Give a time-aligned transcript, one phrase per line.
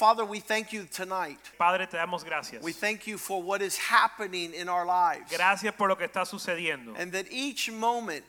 [0.00, 1.36] Father, we thank you tonight.
[1.58, 2.62] Padre, te damos gracias.
[2.62, 5.30] We thank you for what is happening in our lives.
[5.30, 6.98] Gracias por lo que está sucediendo.
[6.98, 8.24] And that each moment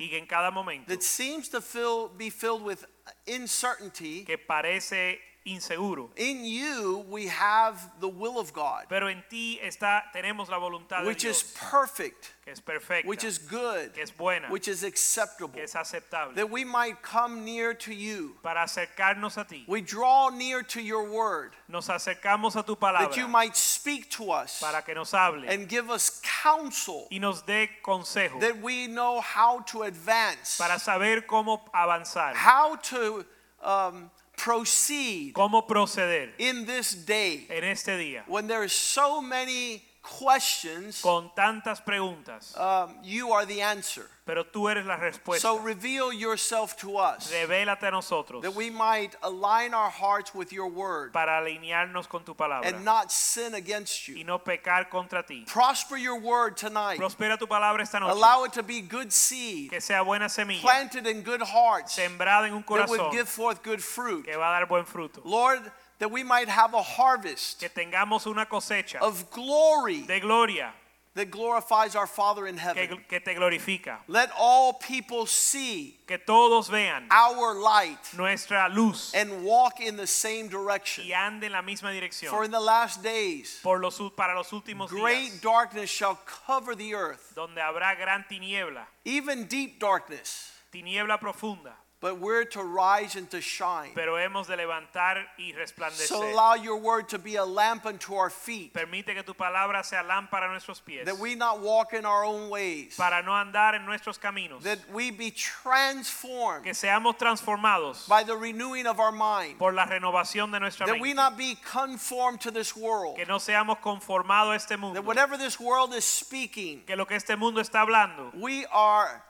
[0.00, 2.84] Y en cada momento that seems to fill, be filled with
[3.28, 9.60] uncertainty, que parece inseguro, in you we have the will of God, pero en ti
[9.62, 14.02] está tenemos la voluntad de which is perfect, que es perfecta, which is good, que
[14.02, 18.36] es buena, which is acceptable, que es aceptable, that we might come near to you.
[18.42, 19.64] para acercarnos a ti.
[19.68, 23.08] We draw near to your word, Nos acercamos a tu palabra.
[23.08, 27.18] that you might speak to us para que nos hable and give us counsel, y
[27.18, 30.56] nos dé consejo that we know how to advance.
[30.56, 33.24] para saber cómo avanzar, how to
[33.62, 38.24] um, proceed cómo proceder in this day en este día?
[38.26, 44.42] when there are so many questions con tantas preguntas, um, you are the answer pero
[44.44, 45.40] tú eres la respuesta.
[45.42, 50.50] so reveal yourself to us Revélate a nosotros that we might align our hearts with
[50.52, 54.16] your word para alinearnos con tu palabra and not sin against you.
[54.16, 55.44] y no pecar contra ti.
[55.46, 58.12] prosper your word tonight Prospera tu palabra esta noche.
[58.16, 62.46] allow it to be good seed Que sea buena semilla, planted in good hearts sembrada
[62.46, 62.96] en un corazón.
[62.96, 65.20] that would give forth good fruit que va a dar buen fruto.
[65.24, 65.60] lord
[65.98, 70.72] that we might have a harvest Que tengamos una cosecha of glory de gloria
[71.14, 72.88] that glorifies our Father in heaven.
[72.88, 73.98] que, que te glorifica.
[74.08, 80.08] Let all people see Que todos vean our light nuestra luz and walk in the
[80.08, 81.04] same direction.
[81.06, 82.30] y ande en la misma dirección.
[82.30, 86.74] For in the last days, Por los, para los últimos great días, darkness shall cover
[86.74, 90.50] the earth, donde habrá gran tiniebla, even deep darkness.
[90.72, 91.74] tiniebla profunda,
[92.04, 93.92] But we're to rise and to shine.
[93.94, 96.32] pero hemos de levantar y So resplandecer.
[96.32, 100.02] allow your word to be a lamp unto our feet, Permite que tu palabra sea
[100.06, 103.74] lámpara a nuestros pies, that we not walk in our own ways, para no andar
[103.74, 104.60] en nuestros caminos.
[104.64, 109.86] that we be transformed que seamos transformados by the renewing of our mind, por la
[109.86, 113.78] renovación de nuestra that we mente, not be conformed to this world, que no seamos
[113.80, 117.62] conformados a este mundo, that whatever this world is speaking, que lo que este mundo
[117.62, 119.22] está hablando, we are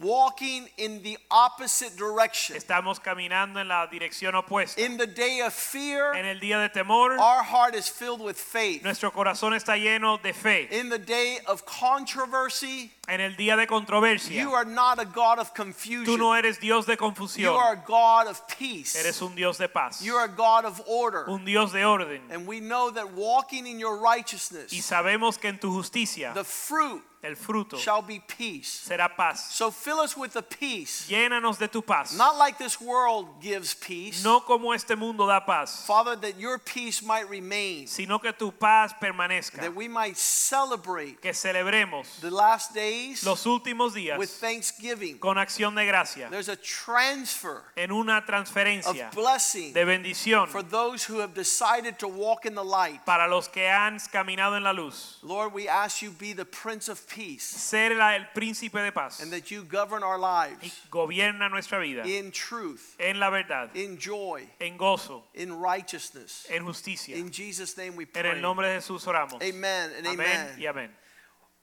[0.00, 2.56] walking in the opposite direction.
[2.56, 4.78] estamos caminando en la dirección opuesta.
[4.78, 8.36] In the day of fear, En el día de temor, our heart is filled with
[8.36, 8.82] faith.
[8.82, 10.68] nuestro corazón está lleno de fe.
[10.70, 11.64] In the day of
[12.12, 16.04] controversy, En el día de controversia, you are not a God of confusion.
[16.04, 17.52] tú no eres Dios de confusión.
[17.52, 18.94] You are a God of peace.
[18.96, 21.24] eres un Dios de paz, You are a God of order.
[21.28, 22.20] un Dios de orden.
[22.30, 26.44] And we know that walking in your righteousness, Y sabemos que en tu justicia the
[26.44, 28.68] fruit el fruto shall be peace.
[28.88, 29.52] será paz.
[29.54, 33.74] So fill us with the peace, Llénanos de tu paz, not like this world gives
[33.74, 34.22] peace.
[34.22, 38.52] no como este mundo da paz, Father, that your peace might remain, sino que tu
[38.52, 39.60] paz permanezca.
[39.60, 45.18] that we might celebrate que celebremos the last days los últimos días with thanksgiving.
[45.18, 50.62] con acción de gracia There's a transfer en una of transferencia blessing de bendición for
[50.62, 53.04] those who have decided to walk in the light.
[53.04, 55.18] para los que han caminado en la luz.
[55.22, 59.20] Lord, we ask you be the Prince of Peace Ser la- el príncipe de paz
[59.20, 63.70] and that you govern our y lives gobierna nuestra vida in truth, en la verdad,
[63.74, 66.46] in joy, en gozo, in righteousness.
[66.50, 67.16] en justicia.
[67.16, 68.24] In Jesus' name we pray.
[68.24, 69.42] En el nombre de Jesús oramos.
[69.42, 70.56] Amen and Amén amen.
[70.60, 70.90] y amén.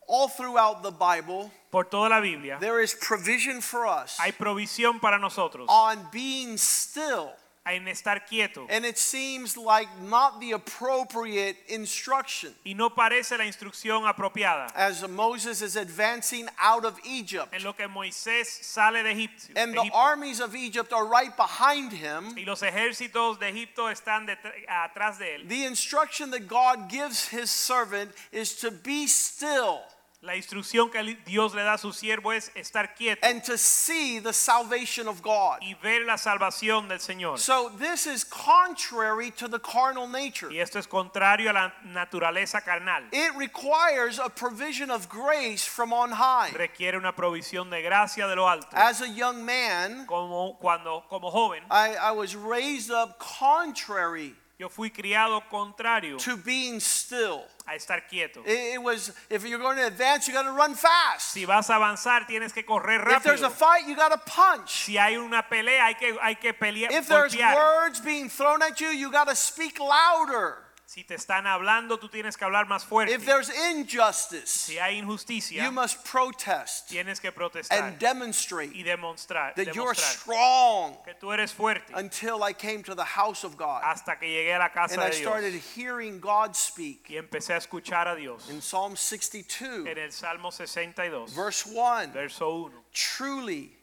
[0.08, 5.00] All throughout the Bible, Por toda la Biblia there is provision for us hay provisión
[5.02, 7.32] para nosotros on being still.
[7.66, 13.46] En estar quieto And it seems like not the appropriate instruction y no parece la
[13.46, 17.53] instrucción apropiada as Moses is advancing out of Egypt.
[17.53, 19.53] en lo que Moisés sale de Egipto.
[19.56, 19.98] And the Egipto.
[19.98, 22.36] armies of Egypt are right behind him.
[22.38, 25.47] y los ejércitos de Egipto están detr- atrás de él.
[25.47, 29.82] The instruction that God gives his servant is to be still
[30.26, 34.20] La instrucción que Dios le da a su siervo es estar quieto and to see
[34.20, 35.60] the salvation of God.
[35.62, 37.38] y ver la salvación del Señor.
[37.38, 40.50] So this is contrary to the carnal nature.
[40.52, 43.04] Y esto es contrario a la naturaleza carnal.
[43.12, 46.50] It requires a provision of grace from on high.
[46.54, 48.68] Requiere una provisión de gracia de lo alto.
[48.74, 54.69] As a young man, Como cuando como joven I, I was raised up contrary yo
[54.69, 57.43] fui criado contrario to being still.
[57.67, 58.41] a estar quieto.
[58.46, 61.31] It, it was if you're going to advance, you got to run fast.
[61.31, 64.85] Si vas a avanzar tienes que correr If there's a fight, you got to punch.
[64.85, 68.79] Si hay una pelea hay que hay que pelear If there's words being thrown at
[68.79, 70.65] you, you got to speak louder.
[70.96, 73.14] Si te están hablando, tú tienes que hablar más fuerte.
[73.14, 78.82] If there's injustice, Si hay injusticia, you must protest tienes que protestar and demonstrate y
[78.82, 83.58] demostrar, that you're strong que tú eres fuerte until I came to the house of
[83.58, 83.82] God.
[83.84, 87.09] hasta que llegué a la casa And I de started Dios hearing God speak.
[87.09, 88.50] y empecé a escuchar a Dios.
[88.50, 92.72] In Psalm 62, En el Salmo 62, verse 1, verso 1.
[92.94, 93.78] truly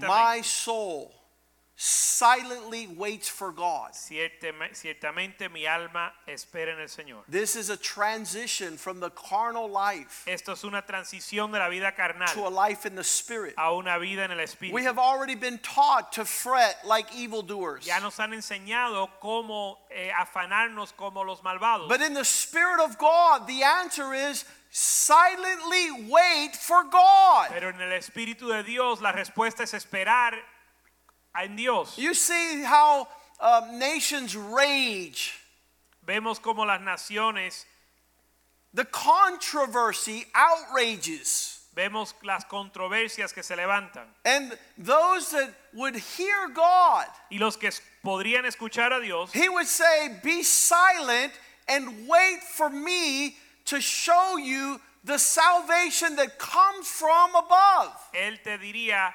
[0.00, 1.12] my soul
[1.82, 3.92] silently waits for God.
[3.92, 7.24] ciertame- ciertamente mi alma espera en el Señor.
[7.28, 11.92] This is a transition from the carnal life Esto es una transición de la vida
[12.34, 13.54] to a life in the spirit.
[13.58, 14.42] a una vida en el
[14.72, 17.84] We have already been taught to fret like evildoers.
[17.84, 21.88] Ya nos han enseñado cómo eh, afanarnos como los malvados.
[21.88, 27.48] But in the Spirit of God, the answer is silently wait for God.
[27.50, 30.34] Pero en el Espíritu de Dios la respuesta es esperar
[31.40, 31.96] en Dios.
[31.98, 33.08] You see how
[33.40, 35.34] um, nations rage,
[36.06, 37.64] Vemos como las naciones,
[38.74, 41.60] the controversy outrages.
[41.74, 44.04] vemos las controversias que se levantan.
[44.24, 47.70] And those that would hear God, Y los que
[48.04, 51.32] podrían escuchar a Dios, He would say, Be silent
[51.68, 53.36] and wait for me
[53.66, 57.96] to show you the salvation that comes from above.
[58.14, 59.12] Él te diría,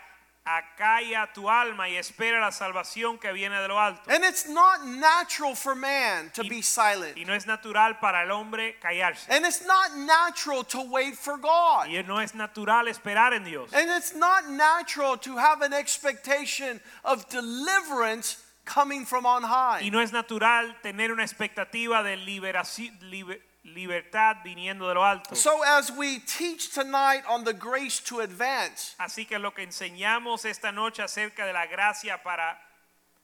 [0.48, 4.02] acalla tu alma y espera la salvación que viene de lo alto.
[4.10, 7.18] And it's not natural for man to be silent.
[7.18, 9.28] Y no es natural para el hombre callarse.
[9.30, 11.88] And it's not natural to wait for God.
[11.90, 13.72] Y no es natural esperar en Dios.
[13.74, 19.82] And it's not natural to have an expectation of deliverance coming from on high.
[19.84, 23.42] Y no es natural tener una expectativa de liberaci- libe-
[23.74, 25.36] libertad viniendo de lo alto.
[25.36, 30.46] So, as we teach tonight on the grace to advance, Así que lo que enseñamos
[30.46, 32.58] esta noche acerca de la gracia para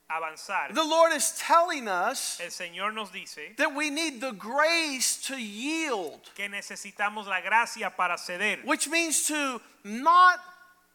[0.09, 5.17] avanzar, the Lord is telling us el Señor nos dice that we need the grace
[5.27, 10.39] to yield, que necesitamos la gracia para ceder, which means to not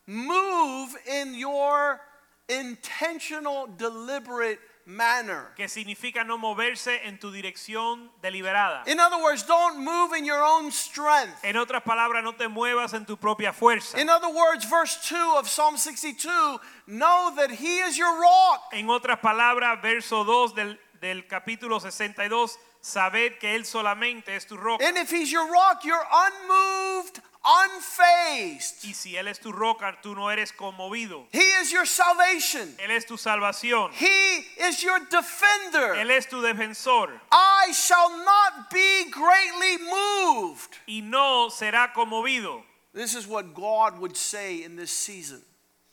[0.06, 2.00] move in your
[2.48, 4.58] intentional, deliberate
[4.88, 5.52] manner.
[5.55, 8.82] que significa no moverse en tu dirección deliberada.
[8.87, 11.44] In other words, don't move in your own strength.
[11.44, 13.99] En otras palabras, no te muevas en tu propia fuerza.
[14.00, 18.62] In other words, verse 2 of Psalm 62 know that He is your rock.
[18.73, 24.56] En otras palabras, verso 2 del, del capítulo 62, sabed que Él solamente es tu
[24.56, 24.82] roca.
[24.84, 28.84] And if He's your rock, you're unmoved, unfazed.
[28.84, 31.26] Y si Él es tu roca, tú no eres conmovido.
[31.32, 33.90] He is your salvation, Él es tu salvación.
[33.92, 35.94] He is your defender.
[35.96, 37.10] Él es tu defensor.
[37.32, 40.76] I shall not be greatly moved.
[40.86, 42.62] Y no será conmovido.
[42.94, 45.42] This is what God would say in this season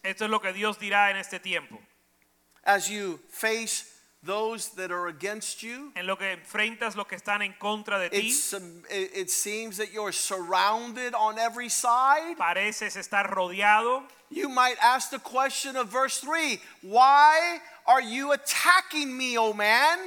[0.04, 1.78] Esto es lo que Dios dirá en este tiempo.
[2.64, 3.84] as you face
[4.26, 5.92] those that are against you.
[5.96, 8.34] En lo que enfrentas los que están en contra de ti,
[8.90, 12.36] it, seems that you're surrounded on every side.
[12.38, 14.04] pareces estar rodeado.
[14.30, 20.00] You might ask the question of verse 3 Why are you attacking me, O man?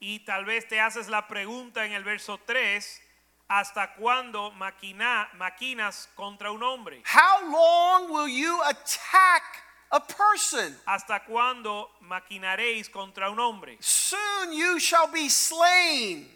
[0.00, 3.00] Y tal vez te haces la pregunta en el verso 3,
[3.48, 7.02] ¿hasta cuándo maquina, maquinas contra un hombre?
[7.04, 9.42] How long will you attack
[9.90, 10.76] a person?
[10.86, 13.76] ¿Hasta cuándo maquinaréis contra un hombre?
[13.80, 16.28] Soon you shall be slain,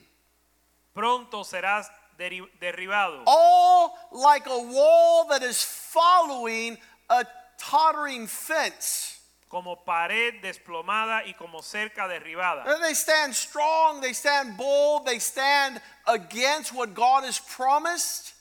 [0.95, 6.77] Pronto serás derribado, all like a wall that is following
[7.09, 7.25] a
[7.59, 9.19] tottering fence.
[9.49, 12.65] como pared desplomada y como cerca derribada.
[12.67, 18.32] And They stand strong, they stand bold, they stand against what God has promised.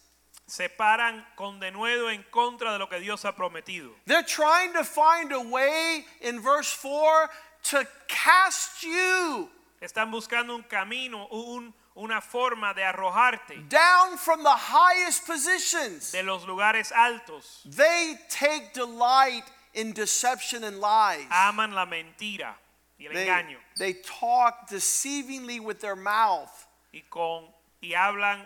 [0.51, 3.89] Se paran con denuedo en contra de lo que Dios ha prometido.
[4.05, 7.29] They're trying to find a way in verse 4
[7.71, 9.49] to cast you
[9.81, 16.11] Están buscando un camino, un- una forma de arrojarte down from the highest positions.
[16.11, 17.61] de los lugares altos.
[17.65, 19.43] They take delight
[19.73, 21.27] in deception and lies.
[21.31, 22.55] Aman la mentira
[22.99, 26.51] y el They, engaño they talk deceivingly with their mouth.
[26.93, 27.47] y con
[27.81, 28.45] y hablan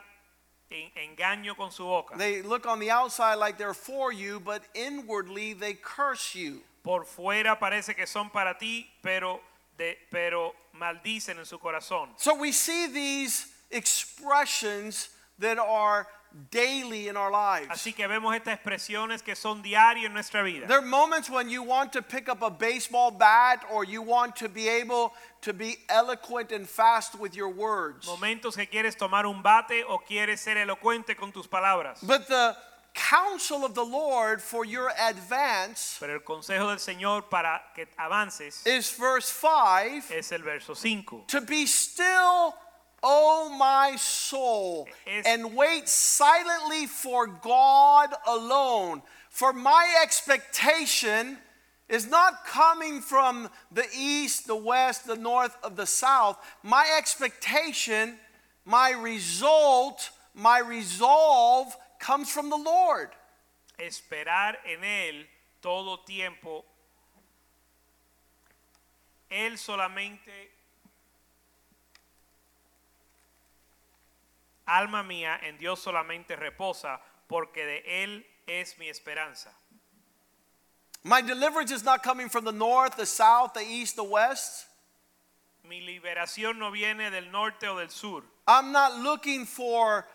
[0.71, 2.17] engaño con su boca.
[2.17, 6.61] They look on the outside like they're for you, but inwardly they curse you.
[6.83, 9.41] Por fuera parece que son para ti, pero
[9.77, 12.09] de, pero maldicen en su corazón.
[12.17, 16.07] So we see these expressions that are
[16.51, 17.67] daily in our lives.
[17.69, 20.67] Así que vemos estas expresiones que son diarias en nuestra vida.
[20.67, 24.35] There are moments when you want to pick up a baseball bat or you want
[24.37, 28.05] to be able to be eloquent and fast with your words.
[28.07, 32.05] Momentos que quieres tomar un bate o quieres ser elocuente con tus palabras.
[32.05, 32.55] But the
[32.93, 38.65] counsel of the Lord for your advance Pero el consejo del Señor para que avances
[38.65, 41.25] is verse 5 es el verso 5.
[41.27, 42.55] to be still,
[43.07, 49.03] O my soul, and wait silently for God alone.
[49.29, 51.37] For my expectation
[51.87, 56.37] is not coming from the east, the west, the north, of the south.
[56.63, 58.15] My expectation,
[58.65, 63.11] my result, my resolve comes from the Lord.
[63.77, 65.27] esperar en Él
[65.61, 66.65] todo tiempo.
[69.29, 70.51] Él solamente,
[74.65, 79.51] alma mía, en Dios solamente reposa, porque de Él es mi esperanza.
[81.03, 84.65] My deliverance is not coming from the north, the south, the east, the west.
[85.63, 88.23] Mi liberación no viene del norte o del sur.
[88.47, 90.07] I'm not looking for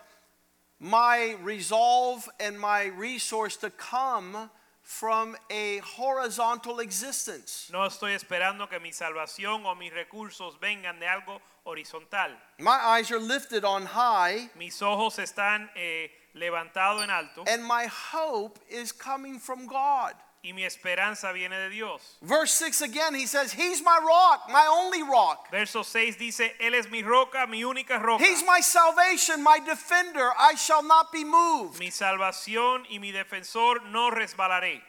[0.79, 4.49] my resolve and my resource to come
[4.91, 7.69] from a horizontal existence.
[7.71, 12.37] No estoy esperando que mi salvación o mis recursos vengan de algo horizontal.
[12.59, 17.87] My eyes are lifted on high, Mis ojos están eh, levantados en alto and my
[17.87, 20.13] hope is coming from God.
[20.43, 22.17] Y mi esperanza viene de Dios.
[22.21, 25.51] Verse 6 again, he says, He's my rock, my only rock.
[25.51, 28.23] Verso 6 dice, Él es mi roca, mi única roca.
[28.23, 30.31] He's my salvation, my defender.
[30.37, 31.79] I shall not be moved.
[31.79, 34.81] Mi salvación y mi defensor no resbalaré.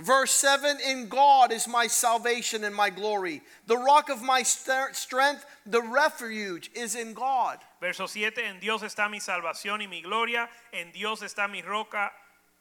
[0.00, 3.42] Verse 7 In God is my salvation and my glory.
[3.66, 7.58] The rock of my st- strength, the refuge is in God.
[7.80, 12.10] Verso 7, en Dios está mi salvación y mi gloria, en Dios está mi roca,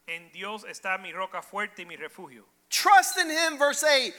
[0.09, 2.43] en Dios está mi roca fuerte y mi refugio.
[2.69, 4.13] Trust in Him, verse 8.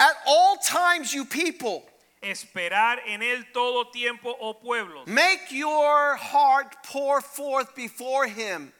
[0.00, 1.84] At all times, you people,
[2.22, 5.06] Esperar en Él todo tiempo, oh pueblos.
[5.06, 8.72] make your heart pour forth before Him.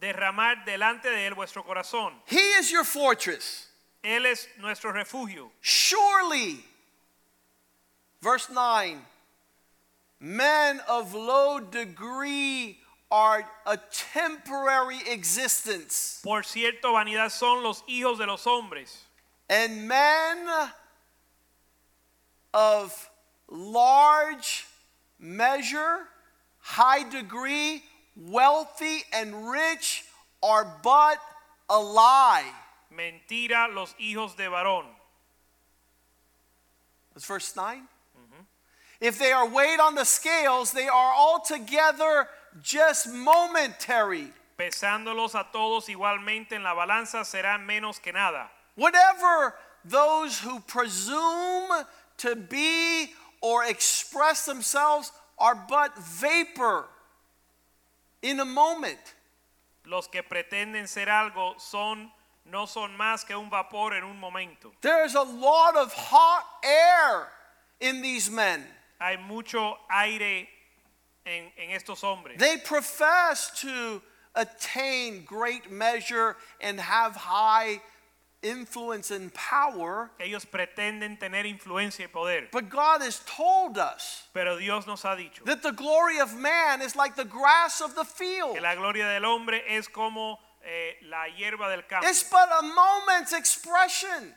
[0.00, 2.12] Derramar delante de Él vuestro corazón.
[2.26, 3.66] He is your fortress.
[4.02, 5.50] Él es nuestro refugio.
[5.60, 6.64] Surely,
[8.22, 8.98] verse 9,
[10.20, 12.78] men of low degree
[13.10, 13.78] are a
[14.12, 19.04] temporary existence, Por cierto, vanidad son los hijos de los hombres.
[19.48, 20.48] and men
[22.52, 23.10] of
[23.48, 24.66] large
[25.18, 26.08] measure,
[26.58, 27.82] high degree,
[28.16, 30.04] wealthy, and rich
[30.42, 31.18] are but
[31.68, 32.44] a lie.
[32.92, 34.84] Mentira los hijos de varón.
[37.14, 37.82] That's verse 9.
[38.98, 42.28] If they are weighed on the scales, they are altogether
[42.62, 44.32] just momentary.
[44.58, 48.50] Pesándolos a todos igualmente en la balanza serán menos que nada.
[48.74, 51.84] Whatever those who presume
[52.18, 56.86] to be or express themselves are but vapor
[58.22, 59.14] in a moment.
[59.84, 62.10] Los que pretenden ser algo son
[62.50, 64.72] no son más que un vapor en un momento.
[64.80, 67.28] There's a lot of hot air
[67.80, 68.64] in these men.
[69.00, 70.48] Hay mucho aire
[71.26, 72.38] en, en estos hombres.
[72.38, 74.00] They profess to
[74.34, 77.80] attain great measure and have high
[78.42, 82.48] influence and power, Ellos pretenden tener influencia y poder.
[82.52, 86.80] but God has told us Pero Dios nos ha dicho that the glory of man
[86.82, 88.54] is like the grass of the field.
[88.54, 92.06] que la gloria del hombre es como eh, la hierba del campo.
[92.06, 94.34] It's but a moment's expression,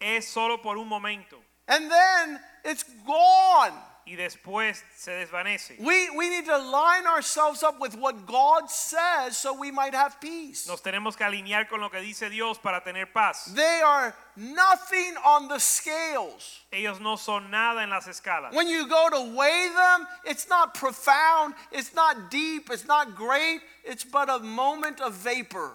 [0.00, 3.72] Es solo por un momento and then it's gone.
[4.08, 5.76] Y después se desvanece.
[5.78, 10.20] We, we need to line ourselves up with what God says so we might have
[10.20, 10.66] peace.
[10.66, 13.52] Nos tenemos que alinear con lo que dice Dios para tener paz.
[13.54, 16.60] They are nothing on the scales.
[16.72, 18.54] Ellos no son nada en las escalas.
[18.54, 23.60] When you go to weigh them, it's not profound, it's not deep, it's not great,
[23.84, 25.72] it's but a moment of vapor.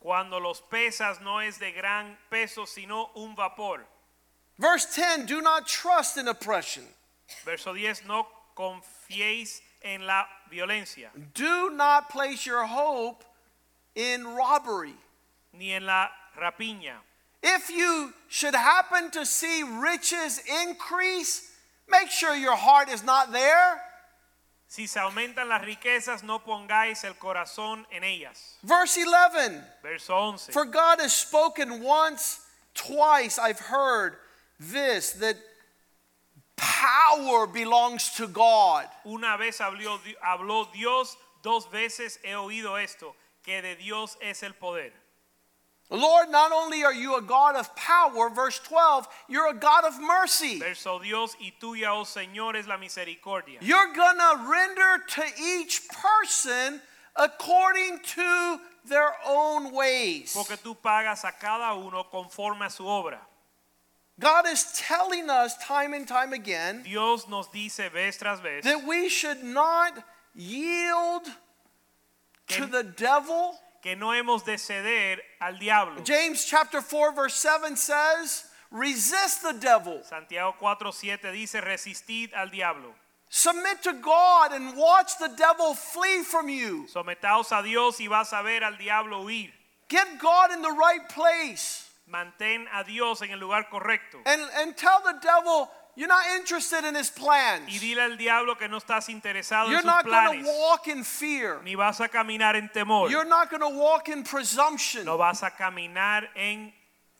[0.00, 3.86] Cuando los pesas no es de gran peso, sino un vapor.
[4.58, 6.84] Verse 10 Do not trust in oppression,
[7.44, 13.24] Verso 10, no confiéis en la violencia, do not place your hope
[13.94, 14.94] in robbery.
[15.52, 16.08] ni en la
[16.38, 16.96] rapiña.
[17.42, 21.50] If you should happen to see riches increase,
[21.88, 23.80] make sure your heart is not there.
[24.68, 28.56] Si se aumentan las riquezas, no pongáis el corazón en ellas.
[28.62, 30.52] Verse 11 Verso 11.
[30.52, 32.40] For God has spoken once,
[32.74, 34.16] twice, I've heard
[34.60, 35.36] this that
[36.60, 38.86] power belongs to God.
[39.06, 43.14] Una vez habló, habló Dios, dos veces he oído esto,
[43.44, 44.92] que de Dios es el poder.
[45.92, 50.00] Lord, not only are you a God of power, verse 12, you're a God of
[50.00, 50.60] mercy.
[50.60, 53.58] Verso Dios, y tuya, oh Señor, es la misericordia.
[53.60, 56.80] You're gonna render to each person
[57.16, 60.32] according to their own ways.
[60.32, 63.18] Porque tú pagas a cada uno conforme a su obra.
[64.20, 68.86] God is telling us time and time again Dios nos dice vez tras vez that
[68.86, 69.92] we should not
[70.34, 71.22] yield
[72.48, 73.54] to the devil.
[73.82, 76.02] que no hemos de ceder al diablo.
[76.04, 80.00] James chapter 4 verse 7 says, resist the devil.
[80.04, 82.94] Santiago 4:7 dice resistid al diablo.
[83.28, 86.86] Submit to God and watch the devil flee from you.
[86.92, 89.50] Sometaos a Dios y vas a ver al diablo huir.
[89.88, 91.79] Get God in the right place.
[92.10, 94.18] Mantén a Dios en el lugar correcto.
[94.26, 97.68] And, and tell the devil you're not interested in his plans.
[97.68, 100.46] Y dile al diablo que no estás interesado en You're sus not going planes.
[100.46, 101.60] to walk in fear.
[101.62, 103.10] Ni vas a caminar en temor.
[103.10, 105.04] You're not going to walk in presumption.
[105.04, 106.72] No vas a caminar en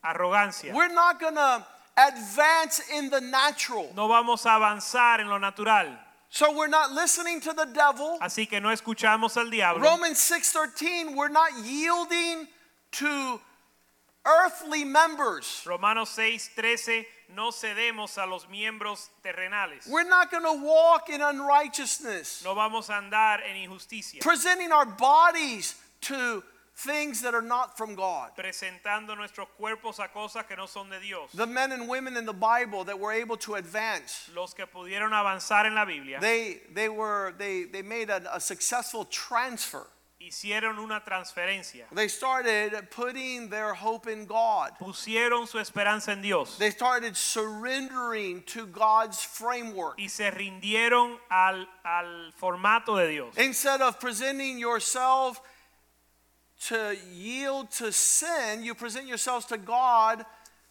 [0.03, 0.73] arrogancia.
[0.73, 1.65] We're not going to
[1.97, 3.91] advance in the natural.
[3.95, 5.87] No vamos a avanzar en lo natural.
[6.29, 8.17] So we're not listening to the devil.
[8.21, 9.83] Así que no escuchamos al diablo.
[9.83, 12.47] Romans 6:13 we're not yielding
[12.93, 13.39] to
[14.25, 15.63] earthly members.
[15.65, 19.87] Romanos 6:13 no cedemos a los miembros terrenales.
[19.87, 22.43] We're not going to walk in unrighteousness.
[22.43, 24.19] No vamos a andar en injusticia.
[24.19, 26.43] Presenting our bodies to
[26.75, 28.31] things that are not from God.
[28.35, 31.31] Presentando nuestros cuerpos a cosas que no son de Dios.
[31.33, 35.11] The men and women in the Bible that were able to advance Los que pudieron
[35.11, 39.87] avanzar en la Biblia they they were they they made a, a successful transfer.
[40.27, 41.85] Hicieron una transferencia.
[41.93, 44.71] They started putting their hope in God.
[44.79, 49.95] Pusieron su esperanza en Dios They started surrendering to God's framework.
[49.97, 53.37] y se rindieron al, al formato de Dios.
[53.37, 55.41] Instead of presenting yourself
[56.67, 60.25] to yield to sin, you present yourselves to God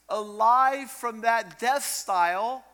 [0.09, 2.64] alive from that death style,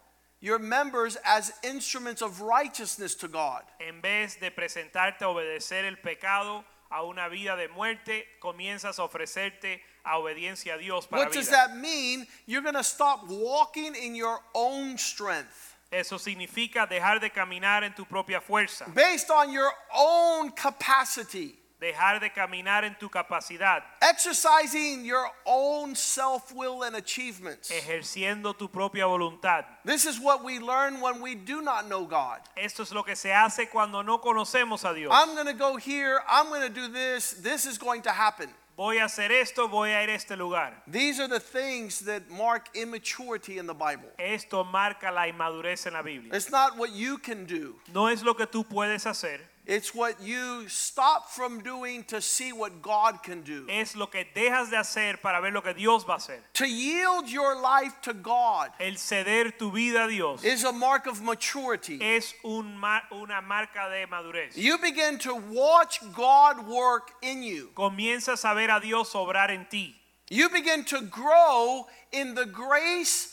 [0.47, 3.63] your members as instruments of righteousness to God.
[3.81, 9.03] En vez de presentarte a obedecer el pecado a una vida de muerte, comienzas a
[9.03, 11.57] ofrecerte a obediencia a Dios para What does vida.
[11.57, 12.29] that mean?
[12.47, 17.93] You're going to stop walking in your own strength, Eso significa dejar de caminar en
[17.93, 25.05] tu propia fuerza, based on your own capacity, dejar de caminar en tu capacidad, exercising
[25.05, 27.71] your own self will and achievements.
[27.71, 29.65] ejerciendo tu propia voluntad.
[29.85, 32.41] This is what we learn when we do not know God.
[32.57, 35.13] Esto es lo que se hace cuando no conocemos a Dios.
[35.13, 38.49] I'm going to go here, I'm going to do this, this is going to happen.
[38.77, 40.71] Voy a hacer esto, voy a ir a este lugar.
[40.87, 44.11] These are the things that mark immaturity in the Bible.
[44.19, 46.35] Esto marca la inmadurez en la Biblia.
[46.35, 50.21] It's not what you can do, No es lo que tú puedes hacer, it's what
[50.23, 53.67] you stop from doing to see what God can do.
[53.69, 56.39] es lo que dejas de hacer para ver lo que Dios va a hacer.
[56.55, 61.07] To yield your life to God El ceder tu vida a Dios is a mark
[61.07, 61.99] of maturity.
[62.01, 64.57] es un ma- una marca de madurez.
[64.57, 67.71] You begin to watch God work in you.
[67.75, 69.97] Comienzas a ver a Dios obrar en ti.
[70.31, 73.33] You begin to grow in the grace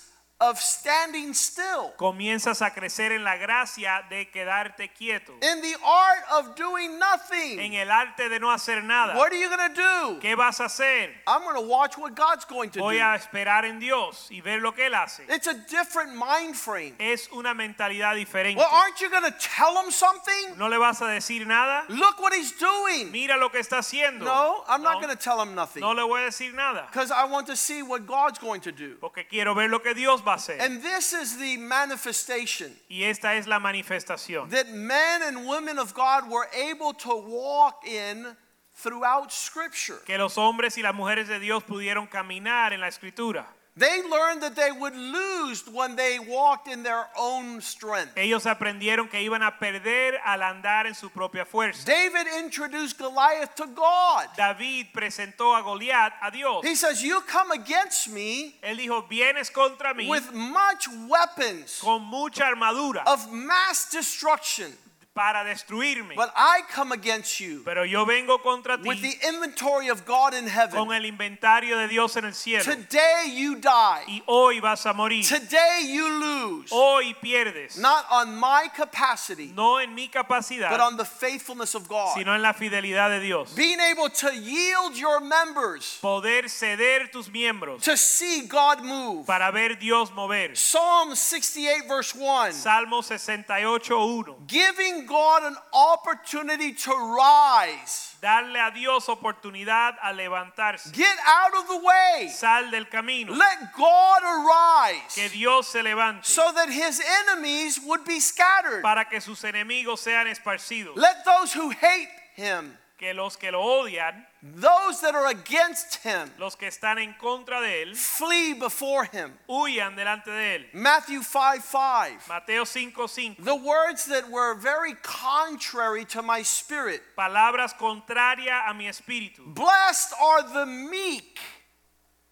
[0.50, 1.94] of standing still.
[1.98, 5.34] Comienzas a crecer en la gracia de quedarte quieto.
[5.42, 7.60] In the art of doing nothing.
[7.60, 9.16] En el arte de no hacer nada.
[9.16, 10.20] What are you going to do?
[10.20, 11.10] ¿Qué vas a hacer?
[11.28, 13.04] I'm going to watch what God's going to Voy do.
[13.04, 15.24] a esperar en Dios y ver lo que Él hace.
[15.30, 16.96] It's a different mind frame.
[17.00, 18.58] Es una mentalidad diferente.
[18.58, 20.58] Well, aren't you going to tell him something?
[20.58, 21.86] ¿No le vas a decir nada?
[21.90, 23.12] Look what he's doing.
[23.12, 24.26] Mira lo que está haciendo.
[24.26, 25.82] No, I'm not going to tell him nothing.
[25.82, 26.88] no le voy a decir nada.
[26.92, 28.98] Because I want to see what God's going to do.
[29.00, 30.58] Porque quiero ver lo que Dios va a hacer.
[30.60, 34.50] And this is the manifestation Y esta es la manifestación.
[34.50, 38.36] that men and women of God were able to walk in
[38.76, 40.00] throughout Scripture.
[40.06, 43.46] Que los hombres y las mujeres de Dios pudieron caminar en la escritura.
[43.76, 48.16] They learned that they would lose when they walked in their own strength.
[48.16, 51.84] Ellos aprendieron que iban a perder al andar en su propia fuerza.
[51.86, 54.28] David introduced Goliath to God.
[54.38, 56.64] David presentó a Goliat a Dios.
[56.64, 62.04] He says, You come against me Él dijo, vienes contra mí with much weapons con
[62.04, 64.72] mucha armadura of mass destruction,
[65.16, 66.16] para destruirme.
[66.16, 70.48] but I come against you Pero yo vengo contra with the inventory of God in
[70.48, 70.76] heaven.
[70.76, 72.64] con el inventario de Dios en el cielo.
[72.64, 74.04] Today you die.
[74.08, 75.24] Y hoy vas a morir.
[75.24, 76.70] Today you lose.
[76.72, 77.78] Hoy pierdes.
[77.78, 82.16] Not on my capacity, No en mi but on the faithfulness of God.
[82.18, 83.54] sino en la fidelidad de Dios.
[83.54, 89.26] Being able to yield your members Poder ceder tus miembros to see God move.
[89.28, 90.56] para ver Dios mover.
[90.56, 92.52] Psalm 68, verse 1.
[92.54, 94.48] Salmo 68.1.
[94.48, 98.16] Giving God an opportunity to rise.
[98.22, 100.92] Darle a Dios oportunidad a levantarse.
[100.94, 102.30] Get out of the way.
[102.30, 103.34] Sal del camino.
[103.34, 105.16] Let God arise.
[105.16, 108.82] Que Dios se levante so that his enemies would be scattered.
[108.82, 110.96] para que sus enemigos sean esparcidos.
[110.96, 116.30] Let those who hate him que los que lo odian, those that are against him,
[116.38, 119.38] los que están en contra de él, flee before him.
[119.48, 120.66] huyan delante de él.
[120.74, 122.28] Matthew 5 5.
[122.28, 123.44] Mateo 5:5.
[123.44, 127.02] The words that were very contrary to my spirit.
[127.18, 129.54] Palabras contrarias a mi espíritu.
[129.54, 131.40] Blessed are the meek,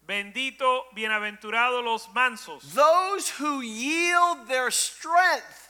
[0.06, 5.61] Bendito, bienaventurados los mansos, those who yield their strength,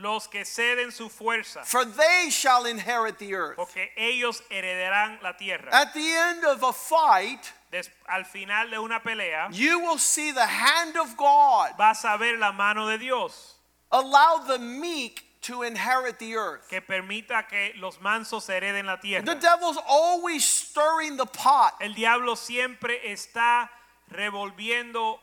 [0.00, 3.56] los que ceden su fuerza, for they shall inherit the earth.
[3.56, 5.68] porque ellos heredarán la tierra.
[5.72, 10.30] At the end of a fight, Des- al final de una pelea, you will see
[10.32, 13.54] the hand of God vas a ver la mano de Dios
[13.92, 16.68] allow the meek to inherit the earth.
[16.68, 19.24] que permita que los mansos hereden la tierra.
[19.24, 23.68] The devil's always stirring the pot El diablo siempre está
[24.10, 25.18] revolviendo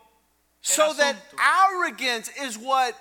[0.61, 2.95] so that arrogance is what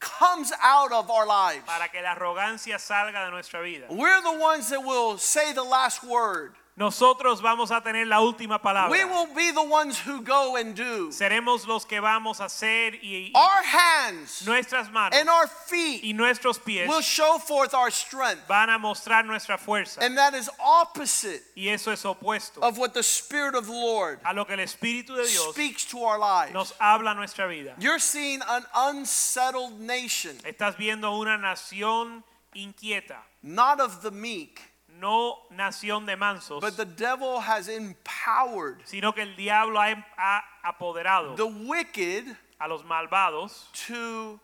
[0.00, 1.62] comes out of our lives.
[1.66, 3.86] para que la arrogancia salga de nuestra vida.
[3.90, 6.54] We're the ones that will say the last word.
[6.80, 8.90] Nosotros vamos a tener la última palabra.
[8.90, 11.10] We will be the ones who go and do.
[11.12, 16.02] Seremos los que vamos a hacer y, y Our hands nuestras manos and our feet
[16.02, 18.48] y nuestros pies will show forth our strength.
[18.48, 20.00] van a mostrar nuestra fuerza.
[20.00, 24.18] And that is opposite Y eso es opuesto of what the Spirit of the Lord
[24.24, 26.54] a lo que el Espíritu de Dios speaks to our lives.
[26.54, 27.74] nos habla nuestra vida.
[27.78, 32.24] You're seeing an unsettled nation, Estás viendo una nación
[32.56, 34.69] inquieta, not of the meek,
[35.00, 40.42] no nación de mansos, but the devil has empowered sino que el diablo ha, ha
[40.64, 42.24] apoderado the wicked
[42.60, 44.38] a los malvados to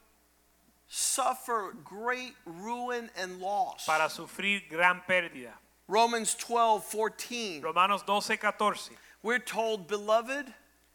[0.88, 3.84] suffer great ruin and loss.
[3.86, 5.52] para sufrir gran pérdida.
[5.88, 7.60] Romans 12, 14.
[7.60, 8.90] Romanos 12, 14
[9.22, 10.46] We're told, beloved,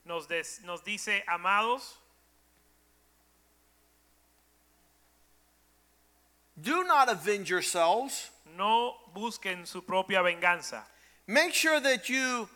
[0.06, 1.96] nos, des- nos dice, amados,
[6.62, 8.30] do not avenge yourselves.
[8.62, 10.84] No busquen su propia venganza
[11.28, 12.48] Make sure that you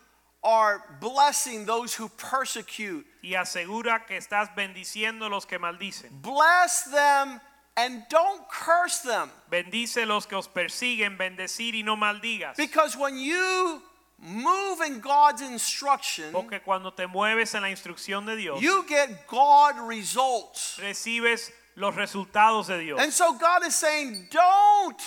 [0.43, 3.05] are blessing those who persecute.
[3.23, 6.09] y asegura que estás bendiciendo los que maldicen.
[6.21, 7.39] Bless them
[7.77, 9.29] and don't curse them.
[9.49, 12.57] Bendice los que os persiguen, bendecir y no maldigas.
[12.57, 13.81] Because when you
[14.19, 19.27] move in God's instruction, Porque cuando te mueves en la instrucción de Dios, you get
[19.27, 20.77] God results.
[20.81, 22.99] recibes los resultados de Dios.
[22.99, 24.99] And so God is saying, don't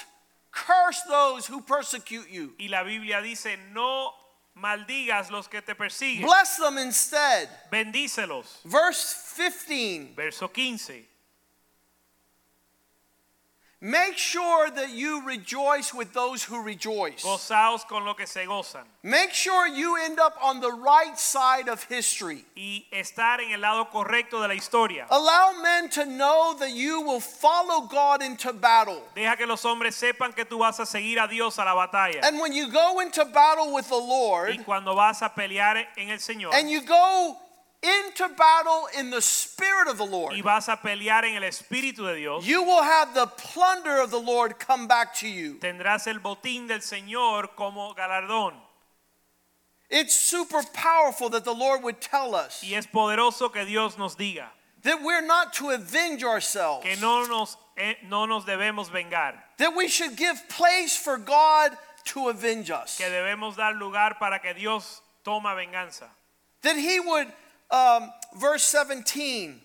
[0.51, 2.55] curse those who persecute you.
[2.59, 4.13] Y la Biblia dice, no
[4.55, 7.49] maldigas los que te persiguen, Bless them instead.
[7.71, 8.61] bendícelos.
[8.65, 10.15] Verse 15.
[10.17, 11.07] Verso 15.
[13.81, 17.23] Make sure that you rejoice with those who rejoice.
[17.23, 18.83] Gozaos con lo que se gozan.
[19.05, 22.45] Make sure you end up on the right side of history.
[22.57, 25.07] Y estar en el lado correcto de la historia.
[25.11, 29.01] Allow men to know that you will follow God into battle.
[29.15, 32.21] Deja que los hombres sepan que tú vas a seguir a Dios a la batalla.
[32.25, 36.11] And when you go into battle with the Lord, Y cuando vas a pelear en
[36.11, 37.37] el Señor and you go
[37.83, 42.07] into battle in the Spirit of the Lord, y vas a pelear en el Espíritu
[42.07, 45.55] de Dios, you will have the plunder of the Lord come back to you.
[45.61, 48.55] tendrás el botín del Señor como galardón.
[49.91, 54.17] It's super powerful that the Lord would tell us Y es poderoso que Dios nos
[54.17, 54.49] diga
[54.83, 59.75] that we're not to avenge ourselves, que no nos, eh, no nos debemos vengar, that
[59.75, 64.55] we should give place for God to avenge us, que debemos dar lugar para que
[64.55, 66.09] Dios toma venganza.
[66.63, 67.29] that He would,
[67.71, 69.61] um, verse 17,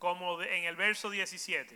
[0.00, 1.74] Como en el verso 17,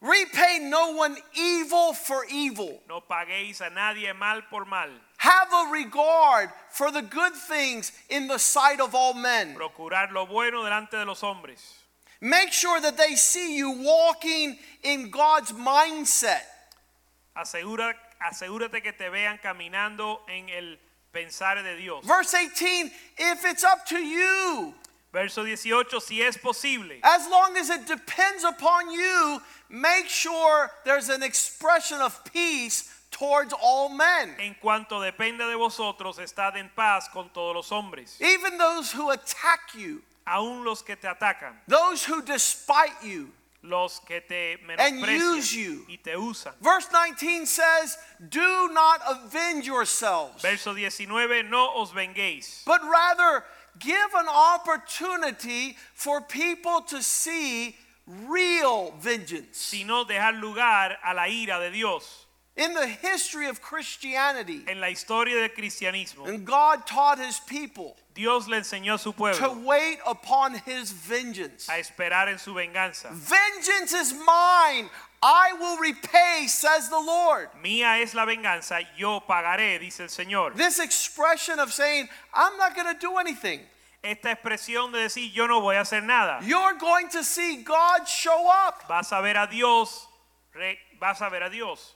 [0.00, 2.80] repay no one evil for evil.
[2.88, 4.88] no paguéis a nadie mal por mal.
[5.18, 9.54] Have a regard for the good things in the sight of all men.
[9.54, 11.60] Procurar lo bueno delante de los hombres.
[12.22, 16.42] Make sure that they see you walking in God's mindset.
[17.36, 20.76] Asegura, asegúrate que te vean caminando en el
[21.12, 22.04] pensar de Dios.
[22.04, 24.74] Verse 18, if it's up to you,
[25.12, 31.08] Verso 18, si es posible, as long as it depends upon you, make sure there's
[31.08, 34.36] an expression of peace towards all men.
[34.38, 39.10] en cuanto dependa de vosotros, estad en paz con todos los hombres, Even those who
[39.10, 43.30] attack you, aun los que te atacan, those who despite you.
[43.62, 45.84] los que te And use you.
[45.88, 46.52] y te usan.
[46.62, 53.44] Verse 19 says, Do not avenge yourselves, Verso 19, no os venguéis, but rather
[53.78, 59.56] give an opportunity for people to see real vengeance.
[59.58, 62.26] sino dejar lugar a la ira de Dios.
[62.56, 67.96] In the history of Christianity, En la historia del cristianismo, and God taught his people
[68.12, 71.68] Dios le enseñó a su to wait upon his vengeance.
[71.68, 73.08] a esperar en su venganza.
[73.12, 74.90] Vengeance is mine,
[75.22, 77.50] I will repay, says the Lord.
[77.62, 80.56] Mía es la venganza, yo pagaré, dice el Señor.
[80.56, 83.60] This expression of saying, I'm not going to do anything.
[84.02, 86.40] Esta expresión de decir yo no voy a hacer nada.
[86.42, 88.88] You're going to see God show up.
[88.88, 90.06] Vas a ver a Dios,
[90.98, 91.94] vas a ver a Dios.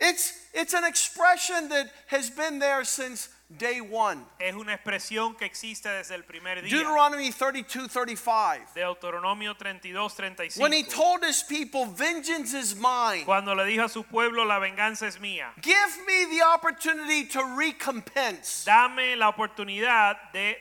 [0.00, 4.24] It's, it's an expression that has been there since day one.
[4.38, 6.70] Es una expresión que existe desde el primer día.
[6.70, 8.74] Deuteronomy 32 35.
[8.74, 10.62] Deuteronomio 32, 35.
[10.62, 14.58] When he told his people, Vengeance is mine, Cuando le dijo a su pueblo, la
[14.58, 15.52] venganza es mía.
[15.60, 18.64] give me the opportunity to recompense.
[18.64, 20.56] Dame la oportunidad de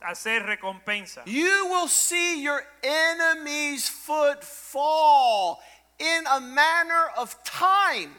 [0.00, 1.22] hacer recompensa.
[1.26, 5.60] You will see your enemy's foot fall
[5.98, 8.14] in a manner of time.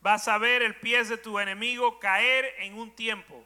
[0.00, 3.44] Vas a ver el pie de tu enemigo caer en un tiempo.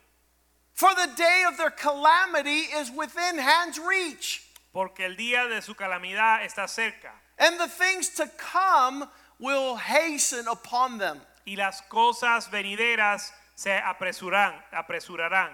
[0.75, 5.75] For the day of their calamity is within hand's reach, Porque el día de su
[5.75, 7.11] calamidad está cerca.
[7.39, 9.07] and the things to come
[9.39, 11.21] will hasten upon them.
[11.47, 15.51] Y las cosas venideras se apresuran, apresurarán.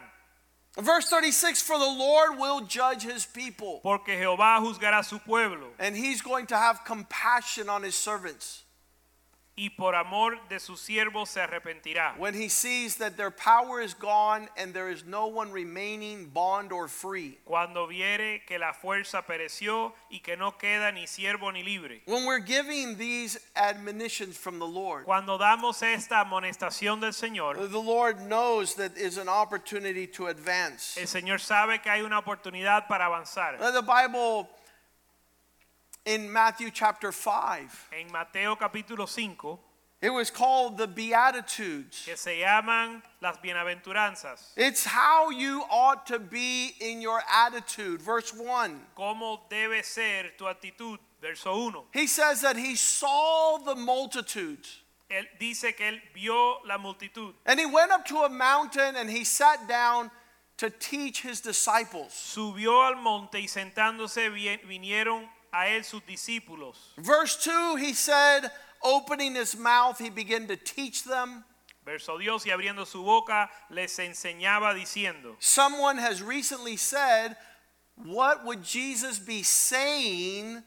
[0.76, 5.68] Verse 36 For the Lord will judge his people, Porque Jehová juzgará su pueblo.
[5.78, 8.62] and he's going to have compassion on his servants.
[9.60, 12.16] Y por amor de sus siervos se arrepentirá.
[12.16, 16.70] When he sees that their power is gone and there is no one remaining bond
[16.70, 17.38] or free.
[17.44, 22.02] Cuando viere que la fuerza pereció y que no queda ni siervo ni libre.
[22.06, 27.82] When we're giving these admonitions from the Lord, Cuando damos esta amonestación del Señor, the
[27.82, 30.96] Lord knows that is an opportunity to advance.
[30.96, 33.58] el Señor sabe que hay una oportunidad para avanzar.
[33.58, 34.48] The Bible
[36.08, 39.58] in Matthew chapter 5, En Mateo capítulo 5,
[40.00, 42.04] it was called the Beatitudes.
[42.06, 44.52] que se llaman las bienaventuranzas.
[44.56, 48.00] It's how you ought to be in your attitude.
[48.00, 48.80] Verse 1.
[48.96, 50.98] ¿Cómo debe ser tu actitud?
[51.20, 51.74] Verso 1.
[51.92, 54.80] He says that he saw the multitudes.
[55.10, 57.34] Él dice que él vio la multitud.
[57.44, 60.10] And he went up to a mountain and he sat down
[60.56, 62.12] to teach his disciples.
[62.12, 66.76] Subió al monte y sentándose vinieron a él sus discípulos.
[66.98, 68.50] Verse 2, he said,
[68.82, 71.44] opening his mouth, he began to teach them.
[71.84, 75.36] Verso Dios y abriendo su boca les enseñaba diciendo.
[75.38, 77.34] Someone has recently said,
[77.96, 80.62] What would Jesus be saying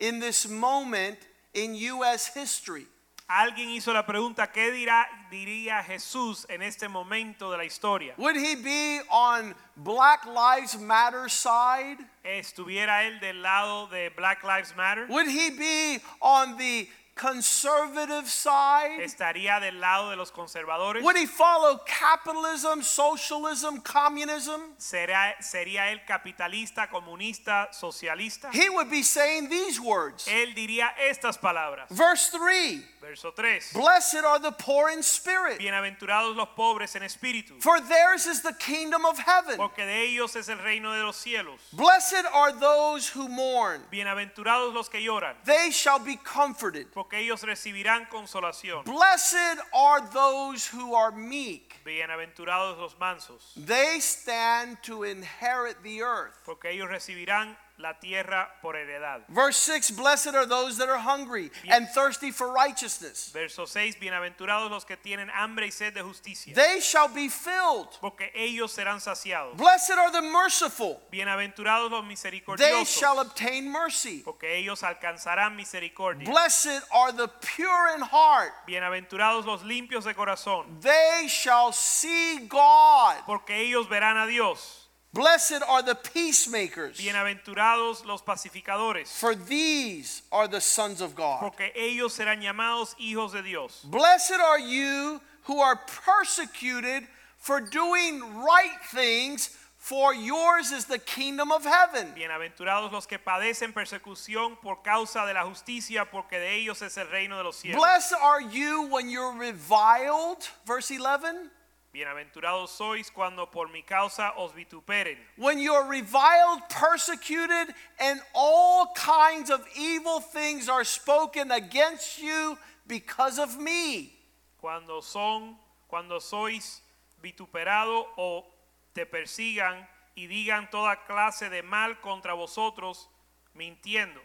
[0.00, 1.18] in this moment
[1.54, 2.34] in U.S.
[2.34, 2.86] history?
[3.28, 8.14] Alguien hizo la pregunta, ¿qué dirá, diría Jesús en este momento de la historia?
[8.18, 11.98] Would he be on Black Lives Matter side?
[12.22, 15.06] ¿Estuviera él del lado de Black Lives Matter?
[15.08, 19.00] Would he be on the conservative side?
[19.02, 21.02] ¿Estaría del lado de los conservadores?
[21.02, 24.60] Would he follow capitalism, socialism, communism?
[24.78, 28.50] ¿Será, ¿Sería él capitalista, comunista, socialista?
[28.52, 30.26] He would be saying these words.
[30.28, 31.88] Él diría estas palabras.
[31.90, 33.72] Verse 3 Verso 3.
[33.72, 38.52] Blessed are the poor in spirit, Bienaventurados los pobres en espíritu, for theirs is the
[38.54, 39.56] kingdom of heaven.
[39.56, 41.60] porque de ellos es el reino de los cielos.
[41.72, 46.88] Blessed are those who mourn, Bienaventurados los que lloran, they shall be comforted.
[46.92, 48.84] porque ellos recibirán consolación.
[48.84, 56.38] Blessed are those who are meek, Bienaventurados los mansos, they stand to inherit the earth.
[56.44, 59.22] porque ellos recibirán la tierra por heredad.
[59.28, 63.96] Verse 6 Blessed are those that are hungry and thirsty for righteousness, Verso 6.
[64.00, 67.88] Bienaventurados los que tienen hambre y sed de justicia, they shall be filled.
[68.00, 69.56] porque ellos serán saciados.
[69.56, 72.58] Blessed are the merciful, Bienaventurados los misericordiosos.
[72.58, 74.22] they shall obtain mercy.
[74.24, 76.24] porque ellos alcanzarán misericordia.
[76.28, 83.16] Blessed are the pure in heart, Bienaventurados los limpios de corazón, they shall see God.
[83.26, 84.85] porque ellos verán a Dios.
[85.16, 91.40] Blessed are the peacemakers, Bienaventurados los pacificadores, for these are the sons of God.
[91.40, 93.80] porque ellos serán llamados hijos de Dios.
[93.84, 97.04] Blessed are you who are persecuted
[97.38, 102.12] for doing right things, for yours is the kingdom of heaven.
[102.14, 107.06] Bienaventurados los que padecen persecución por causa de la justicia, porque de ellos es el
[107.08, 107.78] reino de los cielos.
[107.80, 111.50] Blessed are you when you're reviled, verse 11.
[111.96, 119.48] Bienaventurados sois cuando por mi causa os vituperen, When you're reviled, persecuted, and all kinds
[119.48, 124.12] of evil things are spoken against you because of me.
[124.58, 125.56] cuando son,
[125.88, 126.82] cuando sois
[127.22, 128.44] vituperado o
[128.92, 133.08] te persigan y digan toda clase de mal contra vosotros,
[133.54, 134.20] mintiendo.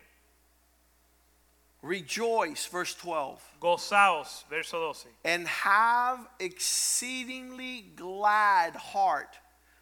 [1.81, 5.05] Rejoice, verse 12, Gozaos, verso 12.
[5.25, 9.35] and have exceedingly glad heart,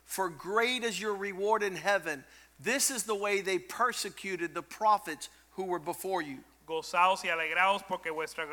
[0.05, 2.23] for great is your reward in heaven.
[2.57, 6.39] This is the way they persecuted the prophets who were before you.
[6.65, 8.45] Gozaos y alegraos porque vuestra,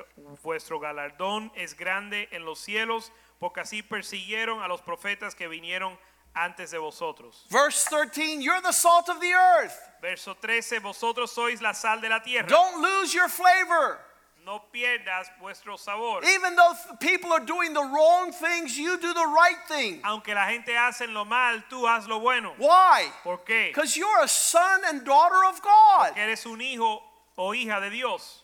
[0.42, 5.96] vuestro galardón es grande en los cielos, porque así persiguieron a los profetas que vinieron
[6.36, 7.44] antes de vosotros.
[7.50, 9.78] Verse 13, you're the salt of the earth.
[10.02, 12.46] Verso 13, vosotros sois la sal de la tierra.
[12.46, 13.98] Don't lose your flavor.
[14.44, 16.22] No pierdas vuestro sabor.
[16.24, 20.00] Even though people are doing the wrong things, you do the right thing.
[20.04, 22.54] Aunque la gente hace lo mal, tú haz lo bueno.
[22.56, 23.08] Why?
[23.24, 23.68] ¿Por qué?
[23.68, 26.10] Because you're a son and daughter of God.
[26.10, 27.00] Porque eres un hijo
[27.36, 28.42] o hija de Dios.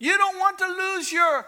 [0.00, 1.46] You don't want to lose your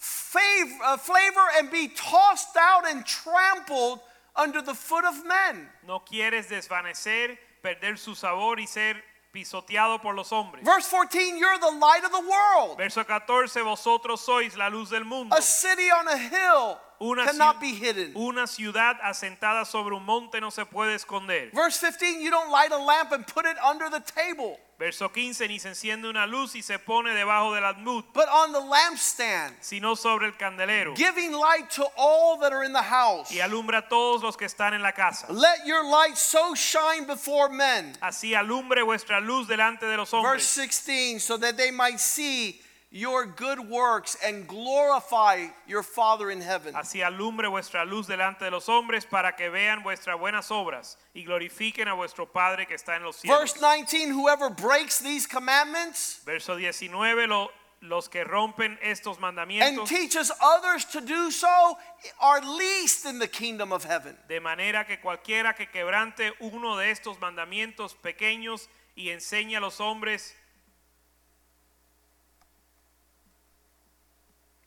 [0.00, 4.00] fav- uh, flavor and be tossed out and trampled
[4.36, 5.68] under the foot of men.
[5.86, 10.64] No quieres desvanecer, perder su sabor y ser pisoteado por los hombres.
[10.64, 12.76] Verse 14, you're the light of the world.
[12.78, 15.34] Verso 14, vosotros sois la luz del mundo.
[15.36, 18.12] A city on a hill Una, cannot be hidden.
[18.16, 21.50] una ciudad asentada sobre un monte no se puede esconder.
[21.52, 25.46] Verse 15, you don't light a lamp and put it under the table, Verso 15,
[25.46, 29.54] ni se enciende una luz y se pone debajo del almud, but on the lampstand,
[29.60, 30.94] sino sobre el candelero.
[30.96, 33.30] giving light to all that are in the house.
[33.30, 35.32] Y alumbra a todos los que están en la casa.
[35.32, 37.96] Let your light so shine before men.
[38.00, 40.44] Así alumbre vuestra luz delante de los Verse hombres.
[40.44, 42.60] 16, so that they might see
[42.96, 46.74] your good works and glorify your Father in heaven.
[46.74, 51.24] Así alumbre vuestra luz delante de los hombres para que vean vuestras buenas obras y
[51.24, 53.36] glorifiquen a vuestro Padre que está en los cielos.
[53.36, 59.88] Verse 19, whoever breaks these commandments Verso 19, lo- los que rompen estos mandamientos and
[59.88, 61.76] teaches others to do so
[62.20, 64.16] are least in the kingdom of heaven.
[64.28, 69.80] de manera que cualquiera que quebrante uno de estos mandamientos pequeños y enseñe a los
[69.80, 70.32] hombres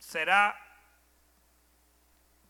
[0.07, 0.53] será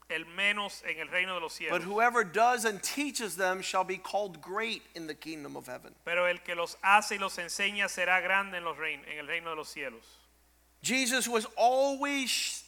[0.10, 3.98] el menos en el reino de los But whoever does and teaches them shall be
[3.98, 5.94] called great in the kingdom of heaven.
[6.06, 9.28] Pero el que los hace y los enseña será grande en, los rein- en el
[9.28, 10.04] reino de los cielos.
[10.82, 12.64] Jesus was always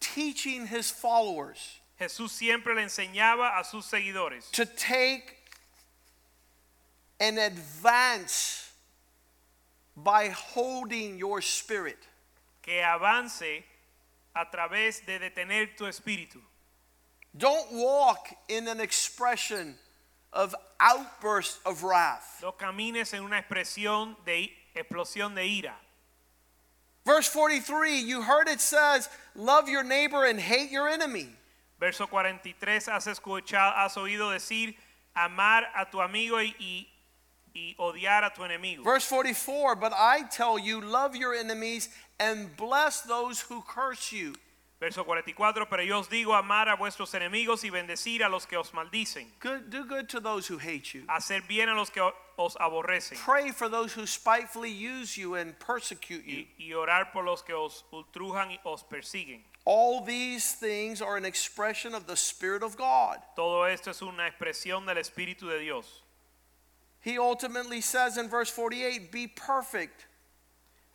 [0.00, 5.36] teaching his followers Jesús siempre le enseñaba a sus seguidores to take
[7.20, 8.72] and advance
[9.96, 11.98] by holding your spirit.
[12.62, 13.62] que avance
[14.34, 16.40] a través de detener tu espíritu.
[17.36, 19.76] Don't walk in an expression
[20.32, 22.40] of outburst of wrath.
[22.42, 25.74] No camines en una expresión de explosión de ira.
[27.04, 31.28] Verse 43, you heard it says, Love your neighbor and hate your enemy.
[31.80, 34.74] Verso 43, has escuchado, has oído decir,
[35.16, 36.86] amar a tu amigo y, y-
[37.54, 38.82] y odiar a tu enemigo.
[38.82, 41.88] Verse 44, but I tell you, love your enemies
[42.18, 44.34] and bless those who curse you.
[44.82, 48.58] Verso 44, pero yo os digo, amar a vuestros enemigos y bendecir a los que
[48.58, 49.26] os maldicen.
[49.38, 51.04] Good, do good to those who hate you.
[51.08, 52.02] Hacer bien a los que
[52.36, 53.16] os aborrecen.
[53.18, 56.46] Pray for those who spitefully use you and persecute you.
[56.58, 59.44] Y, y orar por los que os ultrujan y os persiguen.
[59.64, 63.18] All these things are an expression of the Spirit of God.
[63.36, 66.02] Todo esto es una expresión del Espíritu de Dios.
[67.02, 70.06] He ultimately says in verse 48, Be perfect,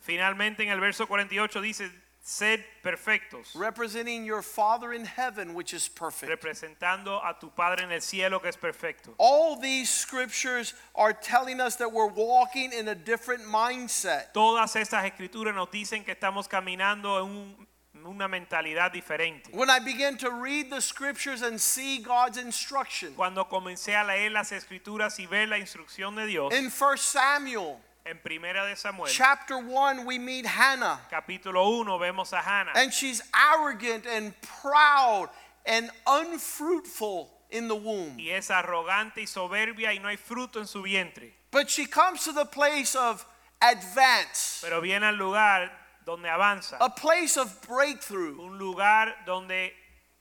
[0.00, 1.90] Finalmente en el verso 48 dice,
[2.22, 6.30] sed perfectos, representing your Father in heaven, which is perfect.
[6.30, 9.14] representando a tu Padre en el cielo que es perfecto.
[9.18, 14.32] All these scriptures are telling us that we're walking in a different mindset.
[14.34, 17.66] Todas estas escrituras nos dicen que estamos caminando en un-
[18.06, 19.50] una mentalidad diferente.
[19.52, 24.30] When I begin to read the scriptures and see God's instruction, Cuando comencé a leer
[24.32, 29.10] las escrituras y ver la instrucción de Dios, in 1 Samuel en Primera de Samuel,
[29.12, 32.72] chapter 1, we meet Hannah, capítulo 1, vemos a Hannah.
[32.74, 35.28] and she's arrogant and proud
[35.66, 38.18] and unfruitful in the womb.
[38.18, 41.32] Y es arrogante y soberbia y no hay fruto en su vientre.
[41.50, 43.24] But she comes to the place of
[43.60, 45.70] advance, Pero viene al lugar
[46.08, 46.78] donde avanza.
[46.80, 49.70] a place of breakthrough, Un lugar donde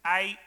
[0.03, 0.37] hay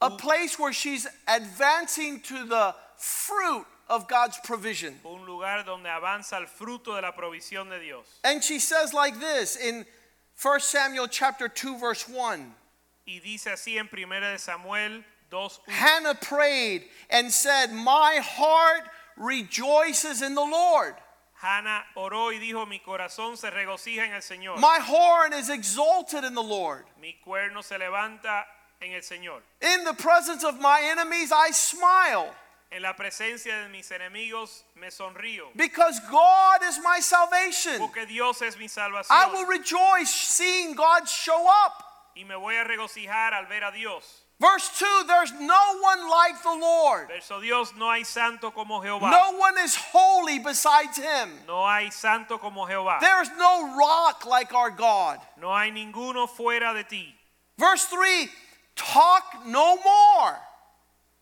[0.00, 5.00] a place where she's advancing to the fruit of God's provision.
[5.06, 8.04] un lugar donde avanza el fruto de la provisión de Dios.
[8.22, 9.86] And she says like this in
[10.40, 12.54] 1 Samuel chapter 2 verse 1.
[13.06, 18.86] Y dice así en Samuel 2, Hannah prayed and said, "My heart
[19.16, 20.94] rejoices in the Lord.
[21.40, 24.58] Hannah oró y dijo, mi corazón se regocija en el Señor.
[24.58, 26.84] My horn is exalted in the Lord.
[27.00, 28.44] Mi cuerno se levanta
[28.80, 29.42] en el Señor.
[29.60, 32.34] In the presence of my enemies I smile."
[32.70, 37.78] En la presencia de mis enemigos me sonrío, because God is my salvation.
[37.78, 39.10] porque Dios es mi salvación.
[39.10, 41.84] I will rejoice seeing God show up.
[42.14, 44.24] Y me voy a regocijar al ver a Dios.
[44.40, 49.10] Verse 2 There's no one like the Lord, Verso Dios, no hay santo como Jehová.
[49.10, 51.30] no one is holy besides him.
[51.46, 53.00] No hay santo como Jehová.
[53.00, 55.18] There's no rock like our God.
[55.40, 57.14] No hay ninguno fuera de ti.
[57.58, 58.28] Verse 3
[58.76, 60.38] Talk no more.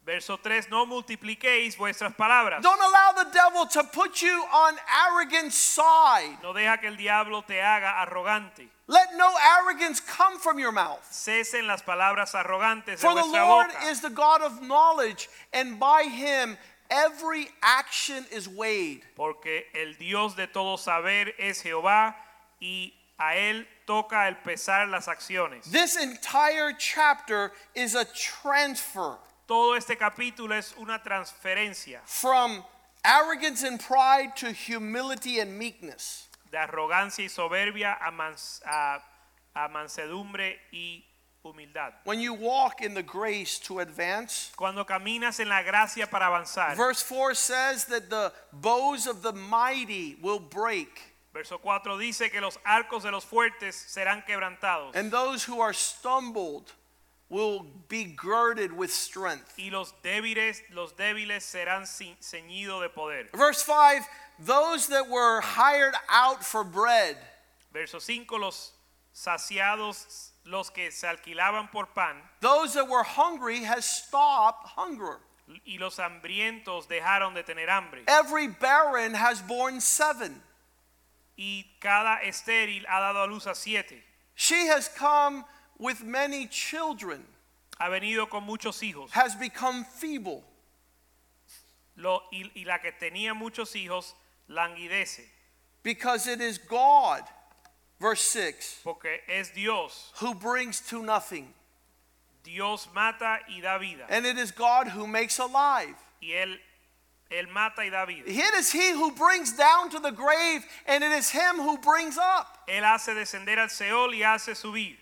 [0.06, 2.62] Verso 3, no multipliquéis vuestras palabras.
[2.62, 4.74] Don't allow the devil to put you on
[5.10, 6.38] arrogant side.
[6.44, 8.68] No deja que el diablo te haga arrogante.
[8.86, 11.02] Let no arrogance come from your mouth.
[11.10, 13.86] Cesen las palabras arrogantes de For the vuestra Lord boca.
[13.88, 16.56] is the God of knowledge, and by him
[16.88, 19.02] every action is weighed.
[19.16, 22.14] Porque el Dios de todo saber es Jehová
[22.60, 25.64] y a él toca el pesar las acciones.
[25.64, 32.64] This entire chapter is a transfer Todo este capítulo es una transferencia from
[33.04, 36.28] arrogance and pride to humility and meekness.
[36.50, 39.00] de arrogancia y soberbia a, mans- a-
[39.54, 41.04] a mansedumbre y
[41.44, 41.92] humildad.
[42.04, 46.76] When you walk in the grace to advance, Cuando caminas en la gracia para avanzar,
[46.76, 51.00] verse 4 says that the bows of the mighty will break,
[51.32, 55.72] verso 4 dice que los arcos de los fuertes serán quebrantados and those who are
[55.74, 56.72] stumbled
[57.28, 59.54] will be girded with strength.
[59.58, 63.28] y los débiles, los débiles serán ceñidos de poder.
[63.34, 64.06] Verse 5
[64.38, 67.16] those that were hired out for bread
[67.72, 68.72] Verso 5 los
[69.14, 75.18] saciados, los que se alquilaban por pan those that were hungry has stopped hunger
[75.64, 78.02] y los hambrientos dejaron de tener hambre.
[78.08, 80.42] every barren has borne seven
[81.38, 84.02] Y cada estéril ha dado a luz a siete.
[84.34, 85.44] she has come
[85.78, 87.24] with many children
[87.78, 89.10] Ha venido con muchos hijos.
[89.12, 90.42] has become feeble
[91.96, 94.12] Lo- y, y la que tenía muchos hijos
[94.50, 95.22] languidece.
[95.82, 97.22] because it is god
[98.00, 100.12] verse 6 Porque es Dios.
[100.20, 101.52] who brings to nothing
[102.44, 104.04] Dios mata y da vida.
[104.08, 106.56] and it is god who makes alive Y él,
[107.30, 108.24] él mata y da vida.
[108.26, 112.16] it is he who brings down to the grave and it is him who brings
[112.18, 114.96] up Él hace descender al Seol y hace subir.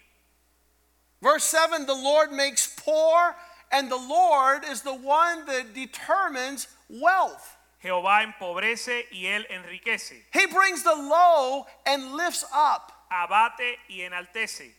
[1.24, 3.34] Verse 7 the lord makes poor
[3.72, 10.20] and the lord is the one that determines wealth Jehová empobrece y él enriquece.
[10.32, 14.70] he brings the low and lifts up Abate y enaltece.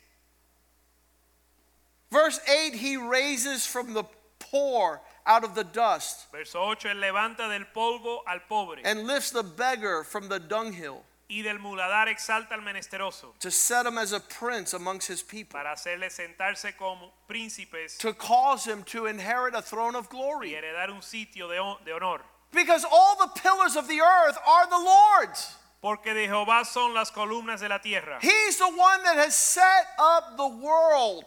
[2.11, 4.03] verse 8 he raises from the
[4.39, 9.31] poor out of the dust Verso 8, él levanta del polvo al pobre and lifts
[9.31, 14.13] the beggar from the dunghill y del muladar exalta al menesteroso to set him as
[14.13, 19.55] a prince amongst his people para hacerle sentarse como príncipes to cause him to inherit
[19.55, 21.55] a throne of y glory heredar un sitio de,
[21.85, 22.21] de honor.
[22.51, 27.11] because all the pillars of the earth are the lord's Porque de Jehová son las
[27.11, 28.17] columnas de la tierra.
[28.21, 31.25] he's the one that has set up the world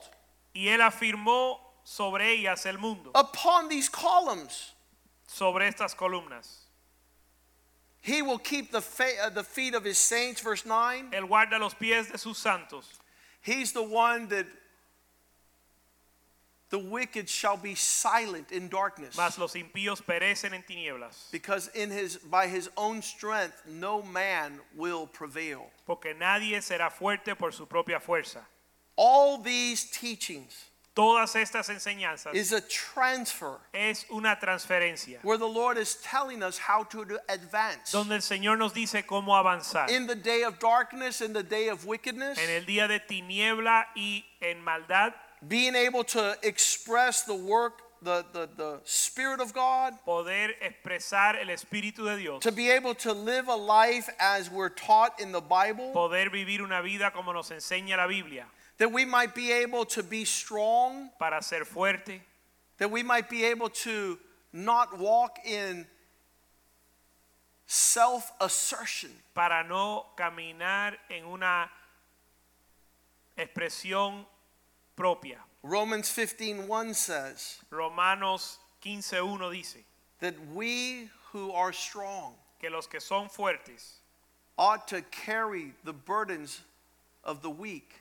[0.55, 4.73] Y él afirmó sobre ellas el mundo, upon these columns
[5.27, 6.68] sobre estas columnas.
[8.01, 8.79] He will keep the,
[9.23, 12.85] uh, the feet of his saints verse 9 Él guarda los pies de sus santos.
[13.43, 14.47] he's the one that
[16.71, 21.31] the wicked shall be silent in darkness Mas los impíos perecen en tinieblas.
[21.33, 27.37] because in his by his own strength no man will prevail Porque nadie será fuerte
[27.39, 28.41] por su propia fuerza.
[28.97, 30.67] all these teachings
[30.99, 35.21] Todas estas enseñanzas is a transfer es una transferencia.
[35.23, 39.37] where the lord is telling us how to advance Donde el Señor nos dice cómo
[39.37, 39.89] avanzar.
[39.91, 43.85] in the day of darkness in the day of wickedness En el día de tiniebla
[43.97, 45.13] y en maldad,
[45.47, 51.47] being able to express the work the, the, the spirit of god poder expresar el
[51.55, 52.43] Espíritu de Dios.
[52.43, 56.61] to be able to live a life as we're taught in the bible Poder vivir
[56.61, 58.47] una vida como nos enseña la Biblia.
[58.79, 62.21] That we might be able to be strong Para ser fuerte,
[62.79, 64.19] that we might be able to
[64.53, 65.87] not walk in
[67.67, 71.69] self assertion, para no caminar en una
[73.37, 74.25] expresión
[74.97, 75.39] propia.
[75.63, 79.85] Romans 15:1 says Romanos 15.1 dice
[80.21, 83.99] that we who are strong que los que son fuertes
[84.57, 86.63] ought to carry the burdens
[87.23, 87.98] of the weak.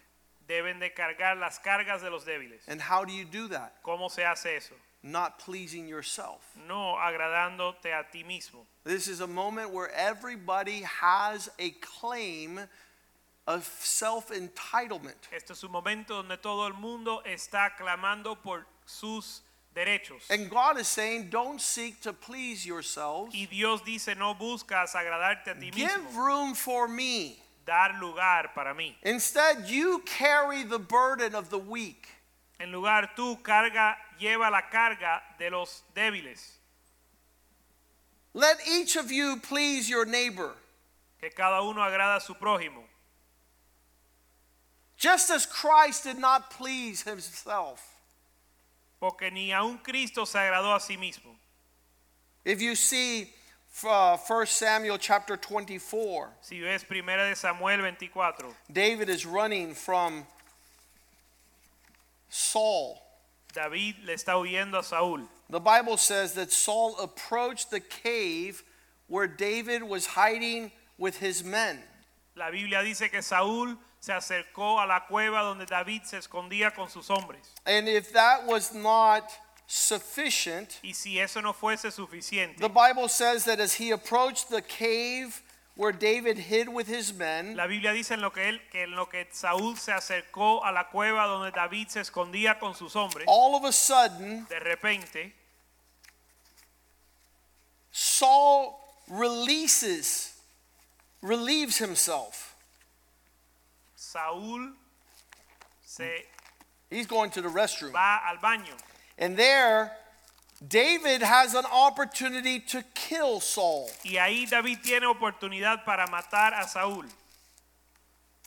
[0.48, 2.62] Deben de cargar las cargas de los débiles.
[2.68, 3.74] And how do you do that?
[3.84, 4.76] ¿Cómo se hace eso?
[5.04, 6.42] Not pleasing yourself.
[6.68, 8.66] No agradándote a ti mismo.
[8.84, 12.60] This is a moment where everybody has a claim
[13.46, 15.16] of self entitlement.
[15.32, 19.42] Este es un momento donde todo el mundo está clamando por sus
[19.74, 20.30] derechos.
[20.30, 23.34] And God is saying, don't seek to please yourselves.
[23.34, 27.40] Y Dios dice, no buscas agradarte a ti Give mismo, room for me.
[27.68, 28.96] Dar lugar para mí.
[29.04, 32.08] Instead, you carry the burden of the weak.
[32.60, 36.54] En lugar tú carga, lleva la carga de los débiles.
[38.34, 40.56] Let each of you please your neighbor,
[41.20, 42.84] Que cada uno agrada a su prójimo.
[44.98, 47.84] just as Christ did not please himself.
[49.00, 51.36] Porque ni aun Cristo se agradó a sí mismo.
[52.44, 53.30] If you see
[53.86, 60.26] uh, 1 Samuel chapter 24, Si ves primera de Samuel 24, David is running from
[62.30, 63.02] Saul.
[63.54, 65.28] David le está huyendo a Saúl.
[65.50, 68.64] The Bible says that Saul approached the cave
[69.08, 71.80] where David was hiding with his men.
[72.36, 76.90] La Biblia dice que Saúl se acercó a la cueva donde David se escondía con
[76.90, 77.54] sus hombres.
[77.66, 79.32] And if that was not
[79.68, 84.62] sufficient, Y si eso no fuese suficiente, the Bible says that as he approached the
[84.62, 85.42] cave
[85.76, 88.96] where David hid with his men, la Biblia dice en lo que él que en
[88.96, 93.26] lo que Saúl se acercó a la cueva donde David se escondía con sus hombres,
[93.28, 95.34] all of a sudden, de repente
[97.92, 98.76] Saul
[99.10, 100.34] releases,
[101.22, 102.56] relieves himself.
[103.96, 104.74] Saúl
[105.84, 106.26] se
[106.90, 107.92] He's going to the restroom.
[107.94, 108.76] va al baño
[109.18, 109.92] And there,
[110.66, 113.90] David has an opportunity to kill Saul.
[114.04, 117.06] y ahí David tiene oportunidad para matar a Saúl.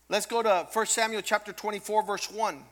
[0.08, 2.64] Let's go to 1 Samuel chapter 24, verse 1.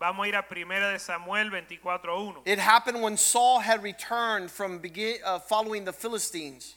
[0.00, 2.42] Vamos a ir a primera de Samuel 24:1.
[2.44, 6.76] It happened when Saul had returned from begin, uh, following the Philistines.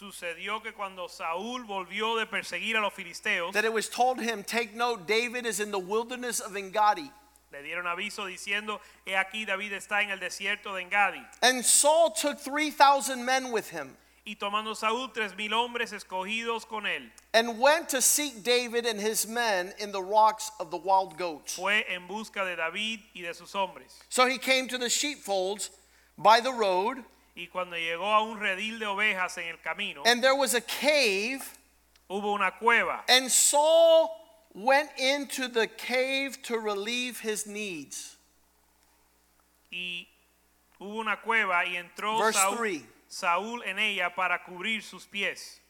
[0.00, 4.44] Sucedió que cuando Saúl volvió de perseguir a los filisteos, That it was told him,
[4.44, 7.10] Take note, David is in the wilderness of Engadi.
[7.56, 11.24] Le dieron aviso diciendo, he aquí David está en el desierto de Engadi.
[11.42, 13.96] And Saul took 3,000 men with him
[14.28, 19.00] Y tomando Saúl tres mil hombres escogidos con él, and went to seek David and
[19.00, 21.54] his men in the rocks of the wild goats.
[21.54, 24.00] fue en busca de David y de sus hombres.
[24.08, 25.70] So he came to the sheepfolds
[26.18, 27.04] by the road,
[27.36, 30.60] Y cuando llegó a un redil de ovejas en el camino, and there was a
[30.60, 31.44] cave,
[32.10, 33.04] hubo una cueva.
[33.08, 34.10] and Saul
[34.56, 38.16] went into the cave to relieve his needs.
[39.70, 40.06] Y
[40.80, 42.86] hubo una cueva y entró Verse Saúl, three.
[43.08, 45.60] Saúl en ella para cubrir sus pies.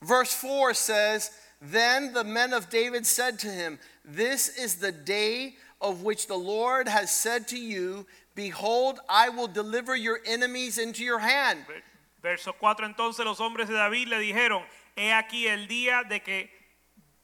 [0.00, 5.56] Verse 4 says, Then the men of David said to him, This is the day
[5.80, 11.04] of which the Lord has said to you, Behold, I will deliver your enemies into
[11.04, 11.64] your hand.
[11.66, 11.82] Ver-
[12.22, 14.62] Verso 4 entonces los hombres de David le dijeron,
[14.96, 16.50] he aquí el día de que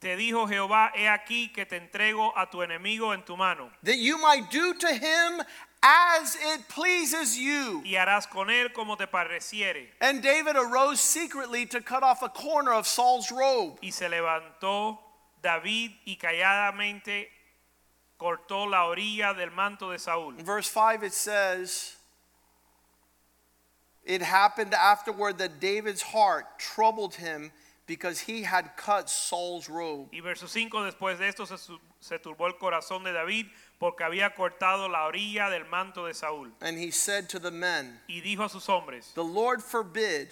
[0.05, 3.97] te dijo Jehová, he aquí que te entrego a tu enemigo en tu mano, That
[3.97, 5.43] you might do to him
[5.83, 7.81] as it pleases you.
[7.87, 9.89] y harás con él como te pareciere.
[10.03, 13.79] And David arose secretly to cut off a corner of Saul's robe.
[13.83, 14.99] Y se levantó
[15.43, 17.29] David y calladamente
[18.19, 20.39] cortó la orilla del manto de Saúl.
[20.39, 21.97] In verse 5 it says,
[24.05, 27.53] It happened afterward that David's heart troubled him
[27.87, 30.09] because he had cut Saul's robe.
[30.13, 31.57] Y verso 5, después de esto se,
[32.01, 33.47] se turbó el corazón de David
[33.79, 36.53] porque había cortado la orilla del manto de Saúl.
[36.61, 40.29] And he said to the men, Y dijo a sus hombres, The Lord forbid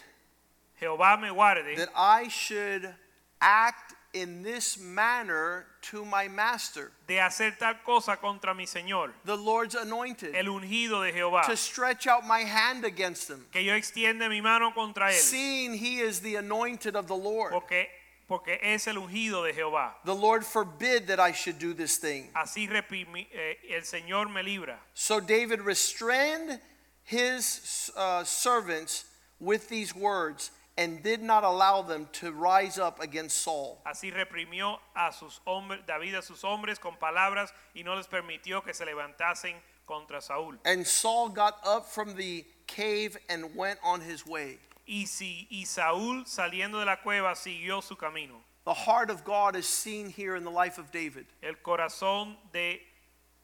[0.81, 2.95] Jehová me guarde that I should
[3.41, 9.37] act in this manner to my master, de hacer tal cosa contra mi Señor, the
[9.37, 13.73] Lord's anointed, el ungido de Jehová, to stretch out my hand against him, que yo
[13.73, 17.53] extiende mi mano contra él, seeing he is the anointed of the Lord.
[17.53, 17.89] porque,
[18.29, 19.93] porque es el ungido de Jehová.
[20.05, 22.31] The Lord forbid that I should do this thing.
[22.37, 24.79] Así eh, el Señor me libra.
[24.95, 26.61] So David restrained
[27.05, 29.05] his uh, servants
[29.41, 33.81] with these words and did not allow them to rise up against Saul.
[33.87, 38.65] Así reprimió a sus hombres, David a sus hombres con palabras y no les permitió
[38.65, 39.55] que se levantasen
[39.87, 40.59] contra Saúl.
[40.65, 44.59] And Saul got up from the cave and went on his way.
[44.87, 48.43] Y, si, y Saúl saliendo de la cueva siguió su camino.
[48.65, 51.27] The heart of God is seen here in the life of David.
[51.43, 52.81] El corazón de,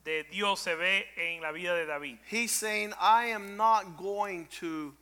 [0.05, 2.19] de Dios se ve en la vida de David.
[2.27, 4.95] He's saying, I am not going to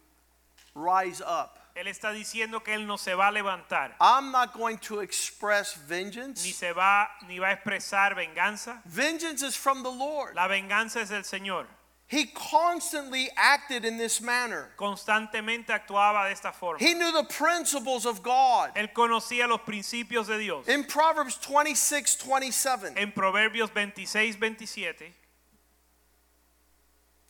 [0.75, 1.59] rise up.
[1.77, 5.75] Él está diciendo que él no se va a levantar, I'm not going to express
[5.75, 6.43] vengeance.
[6.43, 6.57] ni vengeance.
[6.57, 8.81] se va ni va a expresar venganza.
[8.87, 10.35] Vengeance is from the Lord.
[10.35, 11.67] La venganza es del Señor.
[12.09, 14.71] He constantly acted in this manner.
[14.79, 16.79] Constantemente actuaba de esta forma.
[16.79, 18.71] He knew the principles of God.
[18.77, 20.69] Él conocía los principios de Dios.
[20.69, 25.13] In Proverbs 26 27, En Proverbios 26, 27,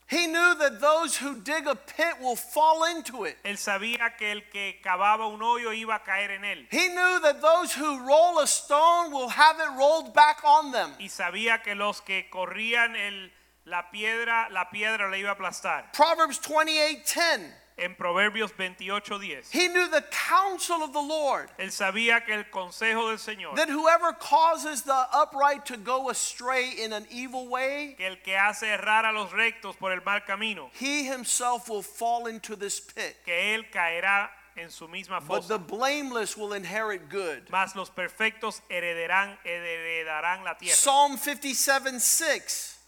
[0.08, 3.36] He knew that those who dig a pit will fall into it.
[3.44, 6.66] Él sabía que el que cavaba un hoyo iba a caer en él.
[6.70, 10.94] He knew that those who roll a stone will have it rolled back on them.
[11.00, 13.32] Y sabía que los que corrían el,
[13.64, 15.90] la piedra, la piedra le iba a aplastar.
[15.92, 17.65] Proverbs 28:10.
[17.78, 19.50] En Proverbios 28:10.
[19.52, 21.50] He knew the counsel of the Lord.
[21.58, 26.70] Él sabía que el consejo del Señor, That whoever causes the upright to go astray
[26.70, 30.24] in an evil way, que el que hace errar a los rectos por el mal
[30.26, 33.16] camino, he himself will fall into this pit.
[33.26, 37.50] que él caerá en su misma But the blameless will inherit good.
[37.50, 40.74] Mas los perfectos heredarán, heredarán la tierra.
[40.74, 42.78] Psalm 57 6.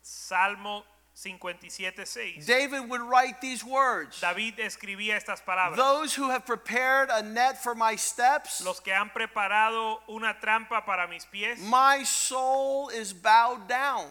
[0.00, 0.84] Salmo
[1.18, 2.46] 57:6.
[2.46, 5.76] David would write these words David escribía estas palabras.
[5.76, 10.84] Those who have prepared a net for my steps, Los que han preparado una trampa
[10.84, 14.06] para mis pies, my soul is bowed down.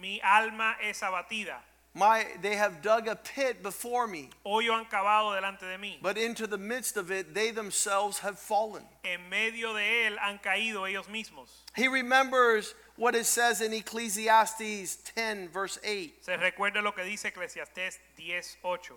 [0.00, 1.56] mi alma es abatida.
[1.94, 5.98] My, they have dug a pit before me, Hoyo han cavado delante de mí.
[6.00, 8.82] but into the midst of it they themselves have fallen.
[9.04, 11.48] En medio de él han caído ellos mismos.
[11.76, 17.30] He remembers what it says in Ecclesiastes 10, verse 8, Se recuerda lo que dice
[17.32, 18.92] Eclesiastés 10:8,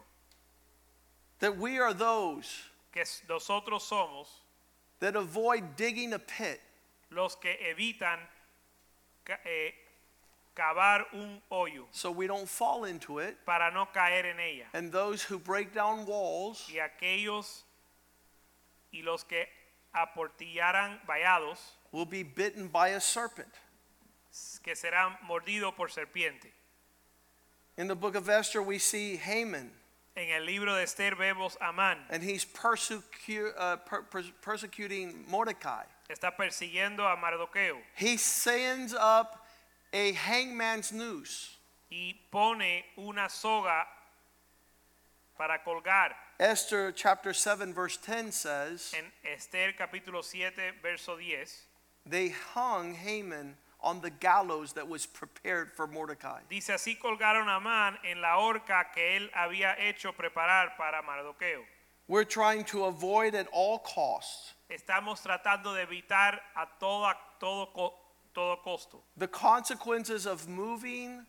[1.39, 4.28] that we are those que nosotros somos
[5.00, 6.62] that avoid digging a pit
[7.12, 8.20] los que evitan
[9.46, 9.72] eh,
[10.56, 14.66] cavar un hoyo so we don't fall into it, para no caer en ella.
[14.74, 17.64] and those who break down walls Y aquellos
[18.93, 19.46] y los que
[19.93, 21.60] aportillaran vallados
[21.91, 23.48] will be bitten by a serpent.
[24.63, 26.51] Que serán mordidos por serpiente.
[27.77, 29.71] In the book of Esther, we see Haman,
[30.15, 31.97] En el libro de Esther vemos a Amán.
[32.09, 34.03] and he's persecu- uh, per-
[34.41, 35.86] persecuting Mordecai.
[36.09, 39.45] Está persiguiendo a Mardoqueo He sends up
[39.91, 41.57] a hangman's noose.
[41.91, 43.86] y pone una soga
[45.38, 46.15] para colgar.
[46.39, 51.65] Esther chapter 7, verse 10 says, En Esther capítulo 7, verso 10,
[52.05, 56.41] They hung Haman on the gallows that was prepared for Mordecai.
[56.49, 61.63] dice así colgaron a Amán en la horca que él había hecho preparar para Mardoqueo.
[62.07, 67.93] We're trying to avoid at all costs Estamos tratando de evitar a toda, todo,
[68.33, 71.25] todo costo the consequences of moving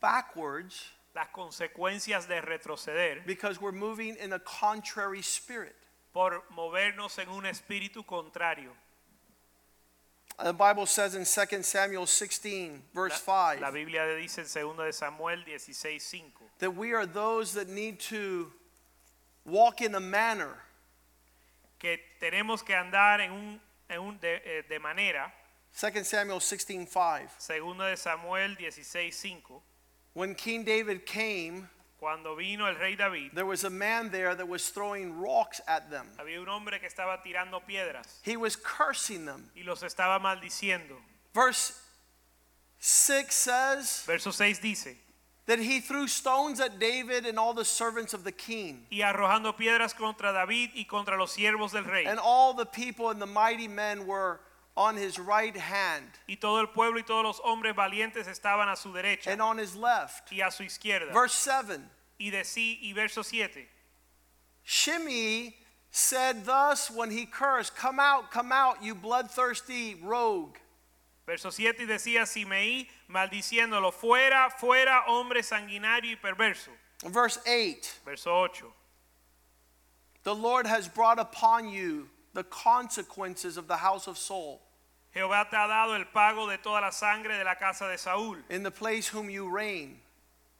[0.00, 5.76] backwards las consecuencias de retroceder because we're moving in a contrary spirit.
[6.12, 8.72] por movernos en un espíritu contrario.
[10.42, 14.92] The Bible says in 2 Samuel 16, verse 5, la Biblia dice en 2 de
[14.92, 16.22] Samuel 16:5
[16.60, 18.52] that we are those that need to
[19.44, 20.54] walk in a manner
[21.80, 23.60] que tenemos que andar en un,
[23.90, 25.32] en un de, eh, de manera
[25.72, 27.30] 2 Samuel 16, 5.
[27.48, 29.60] 2 de Samuel 16:5
[30.14, 31.68] When King David came,
[32.00, 35.90] cuando vino el rey David there was a man there that was throwing rocks at
[35.90, 36.06] them.
[36.18, 39.50] había un hombre que estaba tirando piedras He was cursing them.
[39.56, 40.96] y los estaba maldiciendo.
[41.34, 41.72] Verse
[42.78, 44.94] 6 says Verso 6 dice,
[45.46, 48.86] that he threw stones at David and all the servants of the king.
[48.90, 52.04] y arrojando piedras contra David y contra los siervos del rey.
[52.04, 54.40] And all the people and the mighty men were
[54.78, 58.76] on his right hand Y todo el pueblo y todos los hombres valientes estaban a
[58.76, 60.30] su derecha and on his left.
[60.32, 61.12] y a su izquierda.
[61.12, 61.80] Verse 7
[62.20, 63.66] Y de sí, y verso 7.
[64.64, 65.56] Shimei
[65.90, 70.58] said thus when he cursed, Come out, come out, you bloodthirsty rogue.
[71.26, 76.70] Verso 7 y decía Simeí maldiciéndolo, fuera, fuera, hombre sanguinario y perverso.
[77.04, 78.64] Verse 8 Verso 8.
[80.24, 84.60] The Lord has brought upon you the consequences of the house of Saul,
[85.14, 88.42] Jehová te ha dado el pago de toda la sangre de la casa de Saúl,
[88.50, 90.00] in the place whom you reign.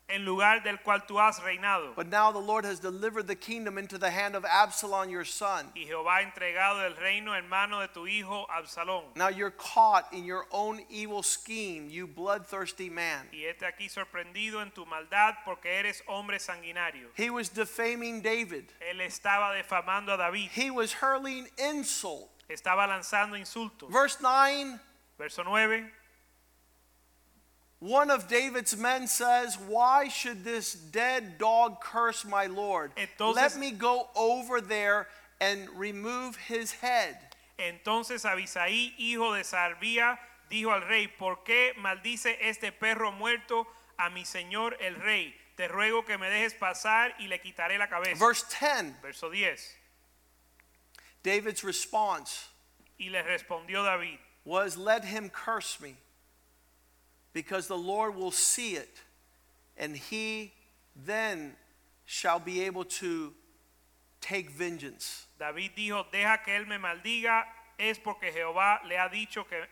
[0.08, 1.94] en lugar del cual tú has reinado.
[1.94, 5.70] But now the Lord has delivered the kingdom into the hand of Absalom your son.
[5.76, 9.04] Y Jehová ha entregado el reino en mano de tu hijo Absalón.
[9.16, 13.28] Now you're caught in your own evil scheme, you bloodthirsty man.
[13.32, 17.08] Y este aquí sorprendido en tu maldad porque eres hombre sanguinario.
[17.14, 18.64] He was defaming David.
[18.90, 22.30] Él estaba defamando a David, He was hurling insult.
[22.48, 23.90] Estaba lanzando insultos.
[23.90, 24.78] Verse 9
[25.18, 25.90] Verso 9.
[27.80, 32.92] One of David's men says, Why should this dead dog curse my Lord?
[32.96, 35.08] Entonces- Let me go over there
[35.40, 37.16] and remove his head.
[37.58, 40.18] Entonces Abisaí, hijo de Sarbía,
[40.48, 45.34] dijo al rey, ¿por qué maldice este perro muerto a mi señor el rey?
[45.56, 48.24] Te ruego que me dejes pasar y le quitaré la cabeza.
[48.24, 49.77] Verse 10, Verso 10.
[51.22, 52.48] David's response
[52.98, 55.96] Y le respondió David, was, Let him curse me,
[57.32, 59.00] because the Lord will see it,
[59.76, 60.52] and he
[60.96, 61.54] then
[62.04, 63.32] shall be able to
[64.20, 65.26] take vengeance.
[65.38, 67.44] David dijo, deja que él me maldiga,
[67.78, 69.62] es porque Jehová le ha dicho que,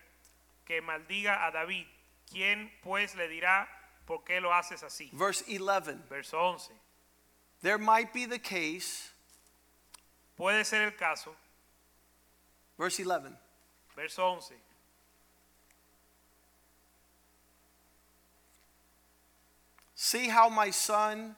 [0.64, 1.86] que maldiga a David.
[2.32, 3.66] ¿Quién pues le dirá
[4.06, 5.10] por qué lo haces así?
[5.12, 5.98] Verse 11.
[6.08, 6.72] Verso 11.
[7.62, 9.10] There might be the case,
[10.36, 11.34] Puede ser el caso,
[12.78, 13.32] verse 11.
[13.96, 14.54] verso 11.
[19.94, 21.36] See how my son,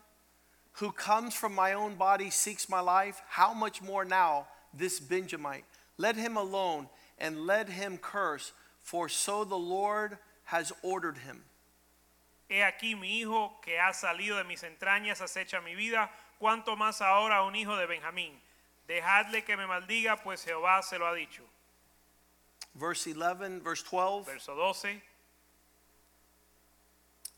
[0.73, 3.23] who comes from my own body, seeks my life?
[3.29, 5.65] How much more now this Benjamite?
[5.97, 6.89] Let him alone
[7.19, 11.45] and let him curse, for so the Lord has ordered him.
[12.49, 17.01] He aquí mi hijo que ha salido de mis entrañas acecha mi vida, cuanto más
[17.01, 18.33] ahora un hijo de Benjamín.
[18.89, 21.43] Dejadle que me maldiga, pues Jehová se lo ha dicho.
[22.75, 24.25] Verse 11, verse 12.
[24.25, 25.03] Verso 12.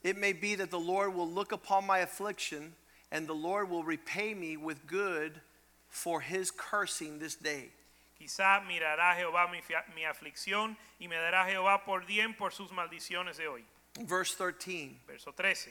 [0.03, 2.73] It may be that the Lord will look upon my affliction,
[3.11, 5.41] and the Lord will repay me with good
[5.89, 7.71] for his cursing this day.
[8.19, 9.61] Quizá mirará Jehová mi,
[9.95, 13.65] mi aflicción y me dará Jehová por bien por sus maldiciones de hoy.
[13.99, 15.01] Verse 13.
[15.07, 15.71] Verso 13.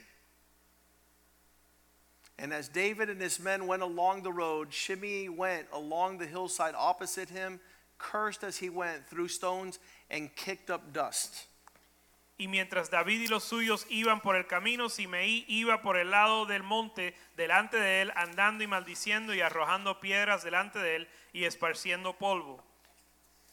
[2.41, 6.73] And as David and his men went along the road, Shimei went along the hillside
[6.73, 7.59] opposite him,
[7.97, 9.77] cursed as he went, threw stones,
[10.09, 11.47] and kicked up dust.
[12.39, 16.45] Y mientras David y los suyos iban por el camino, Simeí iba por el lado
[16.45, 21.43] del monte delante de él, andando y maldiciendo y arrojando piedras delante de él y
[21.43, 22.63] esparciendo polvo.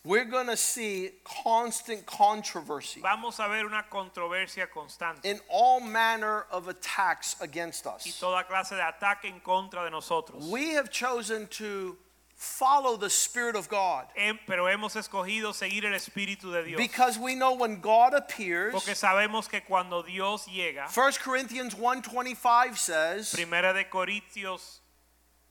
[0.07, 6.45] We're going to see constant controversy Vamos a ver una controversia constante in all manner
[6.53, 8.07] of attacks against us.
[8.07, 10.49] y toda clase de ataque en contra de nosotros.
[10.49, 11.97] We have chosen to
[12.37, 14.05] follow the Spirit of God
[14.47, 16.79] Pero hemos escogido seguir el Espíritu de Dios.
[16.79, 22.77] because we know when God appears, Porque sabemos que cuando Dios llega, 1 Corinthians 1:25
[22.77, 24.83] says, Primera de Corintios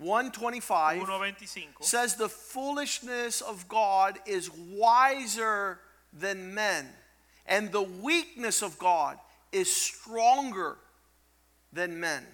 [0.01, 5.79] 1:25 1.25, says the foolishness of God is wiser
[6.11, 6.89] than men,
[7.45, 9.17] and the weakness of God
[9.51, 10.77] is stronger
[11.71, 12.25] than men.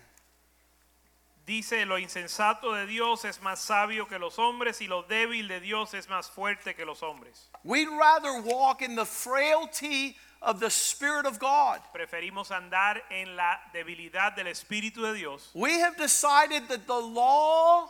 [1.51, 5.59] dice, lo insensato de Dios es más sabio que los hombres y lo débil de
[5.59, 7.49] Dios es más fuerte que los hombres.
[7.64, 11.80] We'd rather walk in the frailty of the Spirit of God.
[11.96, 15.50] Preferimos andar en la debilidad del Espíritu de Dios.
[15.54, 17.89] We have decided that the law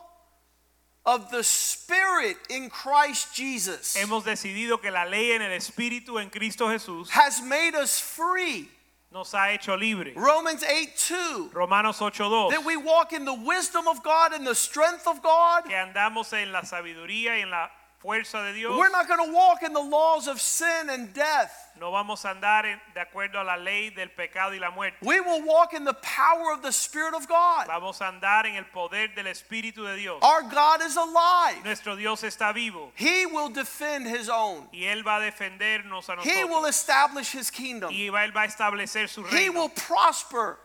[1.06, 6.30] of the Spirit in Christ Jesus Hemos decidido que la ley en el Espíritu en
[6.30, 8.70] Cristo Jesús has made us free.
[9.12, 10.14] nos ha hecho libre.
[10.16, 11.52] Romans 8 2.
[11.54, 15.66] Romanos 8.2 That we walk in the wisdom of God and the strength of God.
[15.66, 17.70] que andamos en la sabiduría y en la
[18.02, 18.78] fuerza de Dios.
[18.78, 21.52] We're not going to walk in the laws of sin and death.
[21.80, 24.98] No vamos a andar en- de acuerdo a la ley del pecado y la muerte.
[25.02, 27.68] We will walk in the power of the Spirit of God.
[27.68, 30.20] Vamos a andar en el poder del Espíritu de Dios.
[30.24, 31.64] Our God is alive.
[31.64, 34.68] Nuestro Dios está vivo He will defend His own.
[34.74, 36.26] y Él va a defendernos a nosotros.
[36.26, 37.92] He will establish His kingdom.
[37.92, 39.38] Y Él va a establecer su reino.
[39.38, 40.58] He will prosper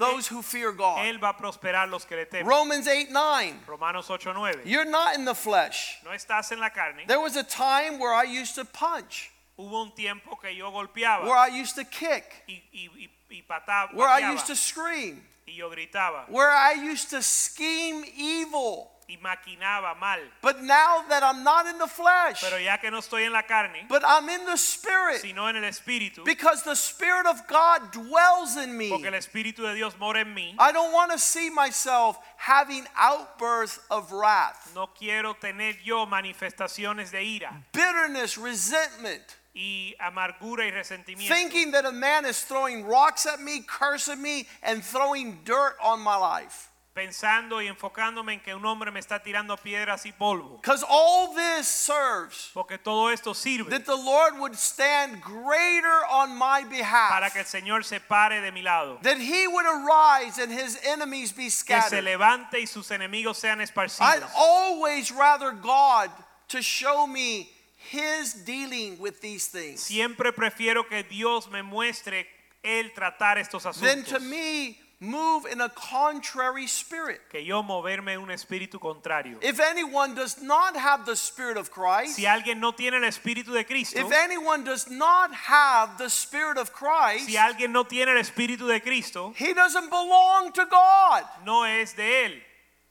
[0.00, 1.06] those who fear God.
[1.06, 2.46] Él va a prosperar los que le temen.
[2.46, 3.54] Romans 8 9.
[3.66, 4.62] Romanos 8:9.
[4.64, 5.98] You're not in the flesh.
[6.04, 7.04] No estás en la carne.
[7.06, 11.24] There was a time where I used to punch, Hubo un tiempo que yo golpeaba
[11.24, 15.52] where I used to kick, y, y, y, pata- where I used to scream, y
[15.54, 18.90] yo gritaba where I used to scheme evil.
[19.10, 20.20] Y maquinaba mal.
[20.40, 23.42] But now that I'm not in the flesh, Pero ya que no estoy en la
[23.42, 27.90] carne, but I'm in the Spirit, sino en el Espíritu, because the Spirit of God
[27.92, 28.88] dwells in me.
[28.88, 32.84] porque el Espíritu de Dios mora en mí, I don't want to see myself having
[32.96, 40.70] outbursts of wrath, no quiero tener yo manifestaciones de ira bitterness, resentment, y amargura y
[40.70, 41.34] resentimiento.
[41.34, 46.00] thinking that a man is throwing rocks at me, cursing me, and throwing dirt on
[46.00, 46.69] my life.
[46.92, 50.56] Pensando y enfocándome en que un hombre me está tirando piedras y polvo.
[50.60, 56.36] Because all this serves Porque todo esto sirve that the Lord would stand greater on
[56.36, 58.98] my para behalf, que el Señor se pare de mi lado.
[59.02, 62.02] that he would arise and his enemies be Que se scattered.
[62.04, 64.28] levante y sus enemigos sean I'd esparcidos.
[64.36, 66.10] always rather God
[66.48, 67.48] to show me
[67.92, 72.26] his dealing with these things Siempre prefiero que Dios me muestre
[72.64, 74.22] el tratar estos than to asuntos.
[74.22, 77.20] me move in a contrary spirit.
[77.30, 79.38] Que yo moverme en un espíritu contrario.
[79.42, 83.52] If anyone does not have the spirit of Christ, Si alguien no tiene el espíritu
[83.52, 88.10] de Cristo, if anyone does not have the spirit of Christ, si alguien no tiene
[88.12, 91.24] el espíritu de Cristo, he doesn't belong to God.
[91.44, 92.42] no es de él,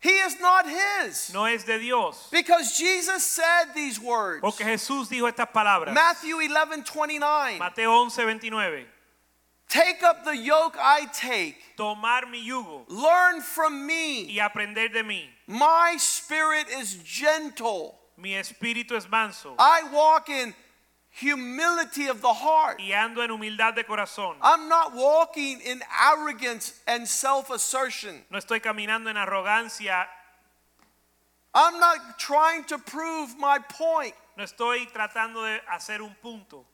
[0.01, 1.33] He is not his.
[1.33, 2.29] no es de Dios.
[2.31, 4.41] Because Jesus said these words.
[4.41, 5.93] Porque Jesús dijo estas palabras.
[5.93, 7.59] Matthew 11 29.
[7.59, 8.87] Mateo 11, 29.
[9.69, 11.55] Take up the yoke I take.
[11.77, 14.25] tomar mi yugo Learn from me.
[14.25, 15.25] y aprender de mí.
[15.47, 17.95] My spirit is gentle.
[18.17, 20.53] Mi espíritu es manso I walk in
[21.11, 22.79] humility of the heart.
[22.79, 24.35] y ando en humildad de corazón.
[24.41, 28.23] I'm not walking in arrogance and self assertion.
[28.31, 30.05] No estoy caminando en arrogancia,
[31.53, 34.13] I'm not trying to prove my point.
[34.35, 36.65] no estoy tratando de hacer un punto.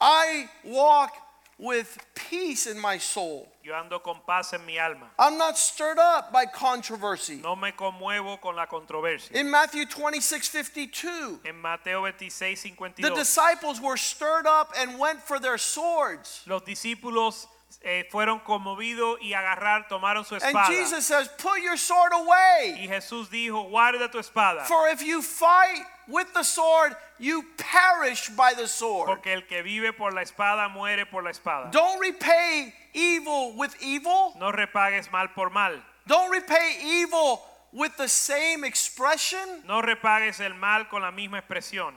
[0.00, 1.12] I walk
[1.58, 3.48] with peace in my soul.
[3.62, 5.06] Yo ando con paz en mi alma.
[5.18, 7.36] I'm not stirred up by controversy.
[7.36, 9.34] No me conmuevo con la controversia.
[9.34, 12.62] In Matthew 26 52, En Mateo 26,
[12.96, 16.42] the disciples were stirred up and went for their swords.
[16.46, 17.46] los discípulos
[17.82, 20.66] eh, fueron conmovidos y agarrar, tomaron su And espada.
[20.68, 22.76] Jesus says, Put your sword away.
[22.80, 28.28] Y Jesús dijo, guarda tu espada, For if you fight with the sword, you perish
[28.30, 29.06] by the sword.
[29.06, 31.70] porque el que vive por la espada muere por la espada.
[31.70, 34.34] Don't repay evil with evil.
[34.38, 35.80] No repagues mal por mal.
[36.06, 37.42] Don't repay evil
[37.72, 39.62] with the same expression.
[39.66, 41.92] No repagues el mal con la misma expresión.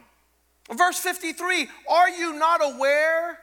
[0.72, 3.39] Verse 53 Are you not aware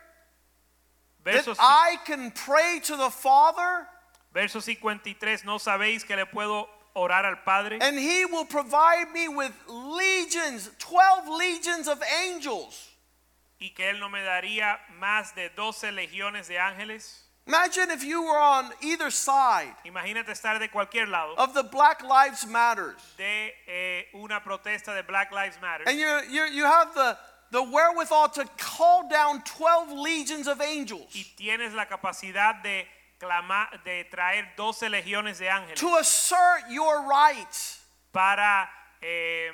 [1.32, 3.86] Verso, ci- I can pray to the Father
[4.32, 7.78] verso 53, ¿no sabéis que le puedo orar al Padre?
[7.80, 12.90] and He will provide me with legions, 12 legions of angels?
[13.60, 17.22] Y que Él no me daría más de 12 legiones de ángeles.
[17.46, 22.02] Imagine if you were on either side Imagínate estar de cualquier lado of the Black
[22.02, 26.92] Lives Matters de eh, una protesta de Black Lives Matter and you you you have
[26.94, 27.16] the
[27.52, 32.86] the wherewithal to call down 12 legions of angels y tienes la capacidad de
[33.20, 37.80] clamar, de traer 12 legiones de ángeles to assert your rights.
[38.12, 38.68] para
[39.02, 39.50] eh,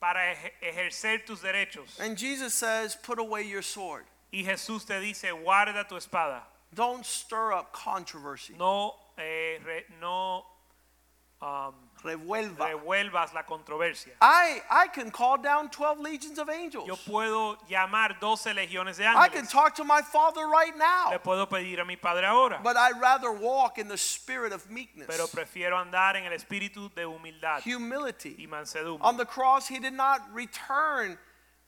[0.00, 1.98] para eje- ejercer tus derechos.
[2.00, 4.04] And Jesus says, Put away your sword.
[4.32, 6.42] Y Jesús te dice, guarda tu espada.
[6.74, 8.54] Don't stir up controversy.
[8.58, 10.44] No, eh, re- no
[11.42, 11.74] um,
[12.04, 12.66] Revuelva.
[12.68, 14.12] revuelvas la controversia.
[14.20, 16.86] I, I can call down 12 legions of angels.
[16.88, 19.50] Yo puedo llamar 12 legiones de I can ángeles.
[19.50, 21.18] talk to my Father right Le now.
[21.22, 22.60] puedo pedir a mi Padre ahora.
[22.62, 26.90] But I'd rather walk in the spirit of meekness, Pero prefiero andar en el espíritu
[26.94, 28.34] de humildad humility.
[28.38, 29.00] y mansedumbre.
[29.06, 31.18] On the cross, He did not return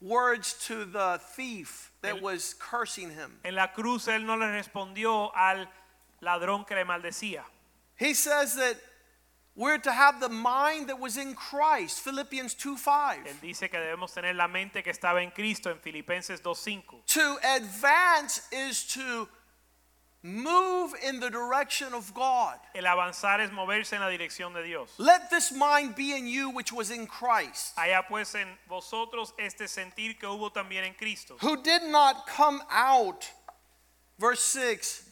[0.00, 3.38] words to the thief that El- was cursing him.
[3.44, 5.66] En la cruz él no le respondió al
[6.20, 7.42] ladrón que le maldecía.
[7.96, 8.76] He says that
[9.56, 13.18] we're to have the mind that was in Christ, Philippians 2 5.
[13.24, 17.04] Él dice que debemos tener la mente que estaba en Cristo en Filipenses 2:5.
[17.06, 19.28] To advance is to
[20.24, 22.58] move in the direction of God.
[22.74, 24.88] El avanzar es moverse en la dirección de Dios.
[24.98, 29.68] Let this mind be in you which was in Christ, Allá pues en vosotros este
[29.68, 33.30] sentir que hubo también en Cristo, who did not come out,
[34.18, 35.10] verse 6,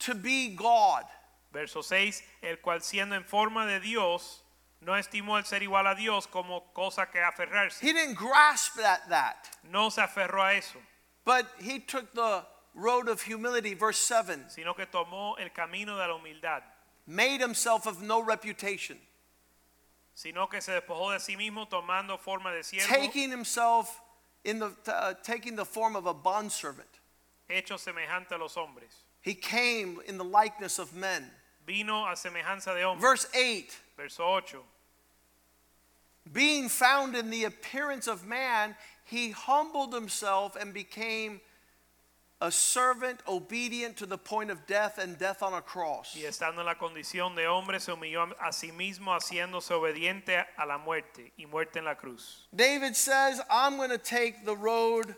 [0.00, 1.04] to be God,
[1.52, 4.44] verso 6, el cual siendo en forma de Dios
[4.80, 7.82] no estimó el ser igual a Dios como cosa que aferrarse.
[7.82, 10.78] He didn't grasp that that, No se aferró a eso,
[11.24, 12.44] but he took the
[12.74, 16.62] road of humility, verse 7, sino que tomó el camino de la humildad,
[17.06, 18.98] made himself of no reputation,
[20.14, 24.00] sino que se despojó de sí mismo tomando forma de siervo, taking himself
[24.44, 26.88] in the uh, taking the form of a bondservant.
[27.48, 29.04] hecho semejante a los hombres.
[29.20, 31.30] He came in the likeness of men.
[31.66, 33.00] Vino a semejanza de hombres.
[33.00, 34.56] Verse 8 Verso 8.
[36.32, 41.40] Being found in the appearance of man, he humbled himself and became
[42.40, 46.16] a servant obedient to the point of death and death on a cross.
[46.16, 50.64] Y estando en la condición de hombre, se humilló a sí mismo, haciéndose obediente a
[50.64, 52.46] la muerte y muerte en la cruz.
[52.54, 55.16] David says, I'm going to take the road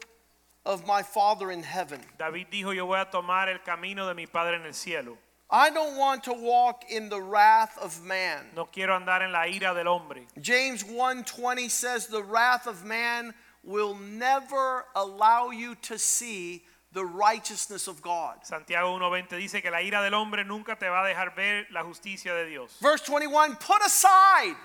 [0.66, 2.00] of my Father in heaven.
[2.18, 5.16] David dijo, yo voy a tomar el camino de mi Padre en el cielo.
[5.54, 8.46] I don't want to walk in the wrath of man.
[8.56, 10.26] No quiero andar en la ira del hombre.
[10.40, 17.86] James 1:20 says the wrath of man will never allow you to see the righteousness
[17.86, 18.38] of God.
[18.44, 21.82] Santiago 1.20 dice que la ira del hombre nunca te va a dejar ver la
[21.82, 22.78] justicia de Dios.
[22.80, 24.56] Verse 21 put aside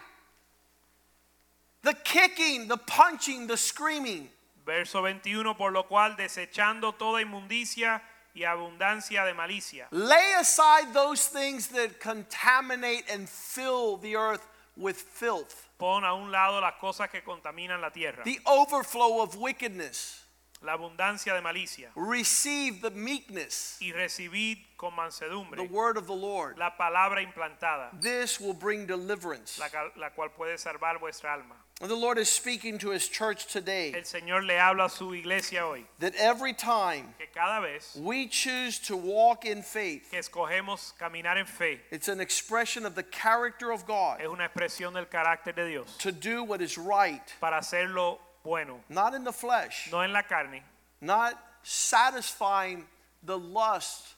[1.84, 4.30] the kicking, the punching, the screaming.
[4.66, 8.02] Verso 21, por lo cual desechando toda inmundicia
[8.38, 9.88] y abundancia de malicia.
[9.92, 15.68] Lay aside those things that contaminate and fill the earth with filth.
[15.80, 18.24] Pon a un lado las cosas que contaminan la tierra.
[18.24, 20.24] The overflow of wickedness.
[20.64, 21.90] La abundancia de malicia.
[21.96, 26.58] Receive the meekness, Y recibid con the mansedumbre word of the Lord.
[26.58, 29.60] la palabra implantada, This will bring deliverance.
[29.60, 31.56] la, la cual puede salvar vuestra alma.
[31.80, 35.14] And the Lord is speaking to his church today El Señor le habla a su
[35.14, 35.84] iglesia hoy.
[36.00, 41.38] that every time que cada vez we choose to walk in faith, que escogemos caminar
[41.38, 45.54] en fe it's an expression of the character of God es una expresión del carácter
[45.56, 49.90] de Dios to do what is right, para hacer lo bueno, not in the flesh,
[49.92, 50.62] no en la carne,
[51.00, 52.86] not satisfying
[53.24, 54.16] the lust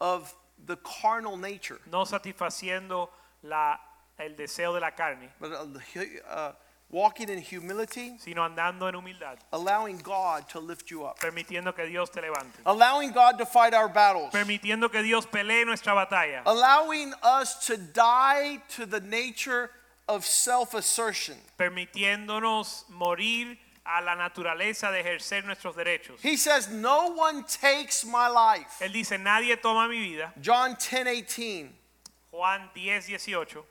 [0.00, 0.34] of
[0.66, 3.08] the carnal nature, no satisfaciendo
[3.42, 3.76] la,
[4.18, 5.66] el deseo de la carne, but uh,
[6.30, 6.52] uh,
[6.90, 11.86] walking in humility, sino andando en humildad, allowing God to lift you up, permitiendo que
[11.86, 16.42] Dios te levante, allowing God to fight our battles, permitiendo que Dios pelee nuestra batalla,
[16.46, 19.70] allowing us to die to the nature
[20.08, 21.36] of self assertion.
[21.58, 26.20] permitiéndonos morir a la naturaleza de ejercer nuestros derechos.
[26.22, 28.80] He says, No one takes my life.
[28.80, 30.32] Él dice, nadie toma mi vida.
[30.40, 31.68] John 10:18.
[32.30, 33.62] Juan 10, 18.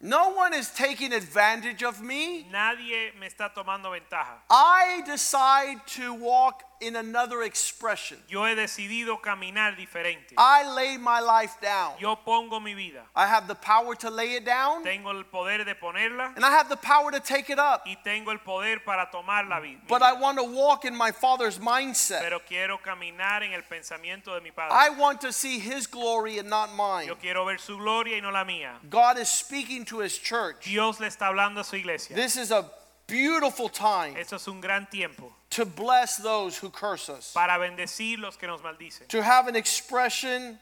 [0.00, 2.46] No one is taking advantage of me.
[2.52, 4.42] Nadie me está tomando ventaja.
[4.50, 8.18] I decide to walk in another expression.
[8.28, 10.34] Yo he decidido caminar diferente.
[10.36, 11.94] I lay my life down.
[12.00, 13.02] Yo pongo mi vida.
[13.14, 16.50] I have the power to lay it down, Tengo el poder de ponerla and I
[16.50, 17.84] have the power to take it up.
[17.86, 19.80] y tengo el poder para tomar la vida.
[19.88, 22.20] But I want to walk in my Father's mindset.
[22.20, 26.48] Pero quiero caminar en el pensamiento de mi I want to see His glory and
[26.48, 27.06] not mine.
[27.06, 28.78] Yo quiero ver su gloria y no la mía.
[28.88, 30.64] God is speaking to His church.
[30.64, 32.16] Dios le está hablando a su iglesia.
[32.16, 32.70] This is a
[33.06, 38.18] beautiful time Esto es un gran tiempo to bless those who curse us, para bendecir
[38.18, 39.06] los que nos maldicen.
[39.08, 40.58] to have an expression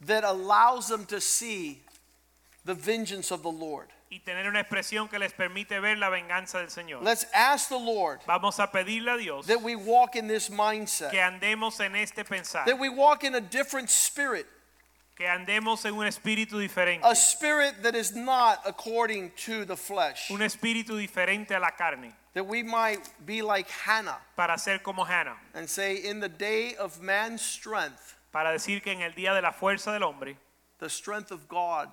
[0.00, 1.80] that allows them to see
[2.64, 3.88] the vengeance of the Lord.
[4.10, 7.02] Y tener una expresión que les permite ver la venganza del Señor.
[7.02, 10.56] Let's ask the Lord Vamos a pedirle a Dios that we walk in this que
[10.56, 14.46] mindset, andemos en este pensar, that we walk in a different spirit,
[15.16, 20.30] que andemos en un espíritu diferente, a spirit that is not according to the flesh,
[20.30, 24.18] un espíritu diferente a la carne, that we might be like Hannah.
[24.36, 28.92] Para ser como Hannah, and say, In the day of man's strength, para decir que
[28.92, 30.36] en el día de la fuerza del hombre,
[30.78, 31.88] the strength of God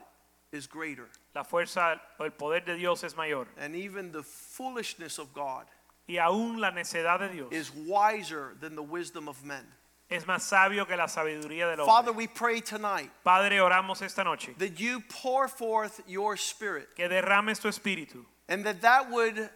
[0.52, 5.20] is greater, la fuerza o el poder de Dios es mayor, and even the foolishness
[5.20, 5.66] of God
[6.10, 9.66] y aún la necedad de Dios is wiser than the wisdom of men.
[10.10, 12.14] Es más sabio que la sabiduría del Father, hombre.
[12.16, 17.60] we pray tonight Padre, oramos esta noche that you pour forth your spirit que derrames
[17.62, 19.50] tu espíritu and that that would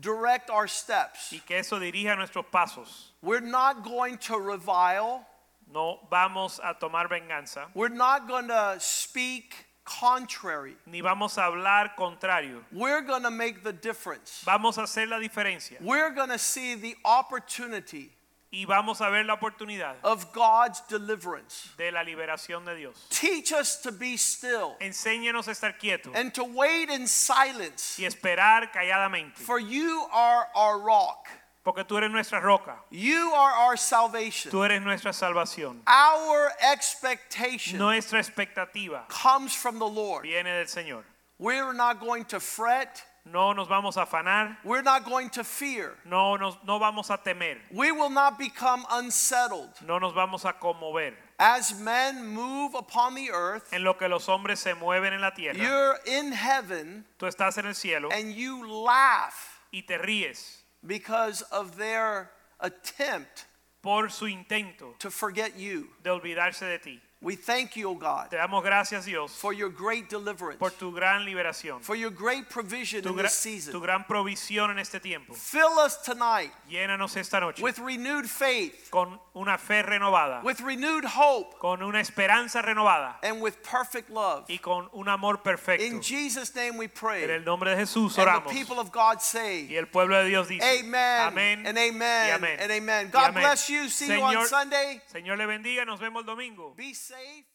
[0.00, 1.32] direct our steps.
[1.32, 3.10] y que eso dirija nuestros pasos.
[3.22, 5.26] We're not going to revile,
[5.70, 10.76] No vamos a tomar venganza, we're not going to speak contrary.
[10.86, 12.64] ni vamos a hablar contrario.
[12.72, 14.42] We're going to make the difference.
[14.46, 18.10] Vamos a hacer la diferencia We're going to see the opportunity
[18.52, 21.70] y vamos a ver la oportunidad of God's deliverance.
[21.78, 23.06] de la liberación de Dios.
[23.10, 28.04] Teach us to be still Enséñanos a estar quietos and to wait in silence, y
[28.04, 31.26] esperar calladamente, for you are our rock.
[31.64, 34.50] porque tú eres nuestra roca, You are our salvation.
[34.52, 35.80] tú eres nuestra salvación.
[35.86, 40.24] Our expectation Nuestra expectativa comes from the Lord.
[40.24, 41.04] viene del Señor.
[41.38, 43.02] We're not going to fret.
[43.24, 45.94] No nos vamos a afanar, We're not going to fear.
[46.04, 49.70] no, nos, no vamos a temer, We will not become unsettled.
[49.86, 51.14] no nos vamos a conmover.
[51.38, 55.30] As men move upon the earth, En lo que los hombres se mueven en la
[55.30, 60.62] tierra, you're in heaven tú estás en el cielo and you laugh y te ríes
[60.84, 63.46] because of their attempt
[63.82, 65.88] por su intento to forget you.
[66.02, 67.00] de olvidarse de ti.
[67.22, 70.90] We thank you, O God, Te damos gracias, Dios, for your great deliverance, por tu
[70.92, 73.72] gran liberación, for your great provision in this season.
[73.72, 75.32] tu gran provisión en este tiempo.
[75.34, 81.04] Fill us tonight Llénanos esta noche with renewed faith, con una fe renovada, with renewed
[81.04, 84.44] hope, con una esperanza renovada and with perfect love.
[84.48, 85.84] y con un amor perfecto.
[85.84, 87.22] In Jesus' name we En pray.
[87.22, 90.48] el nombre de Jesús And the people of God Y say, el pueblo de Dios
[90.48, 93.10] dice, Amen amén and y amen and amen.
[93.12, 93.42] God amén.
[93.42, 93.88] bless you.
[93.88, 95.00] See you on Sunday.
[95.12, 96.74] Señor le bendiga, nos vemos el domingo.
[96.76, 97.51] Be safe.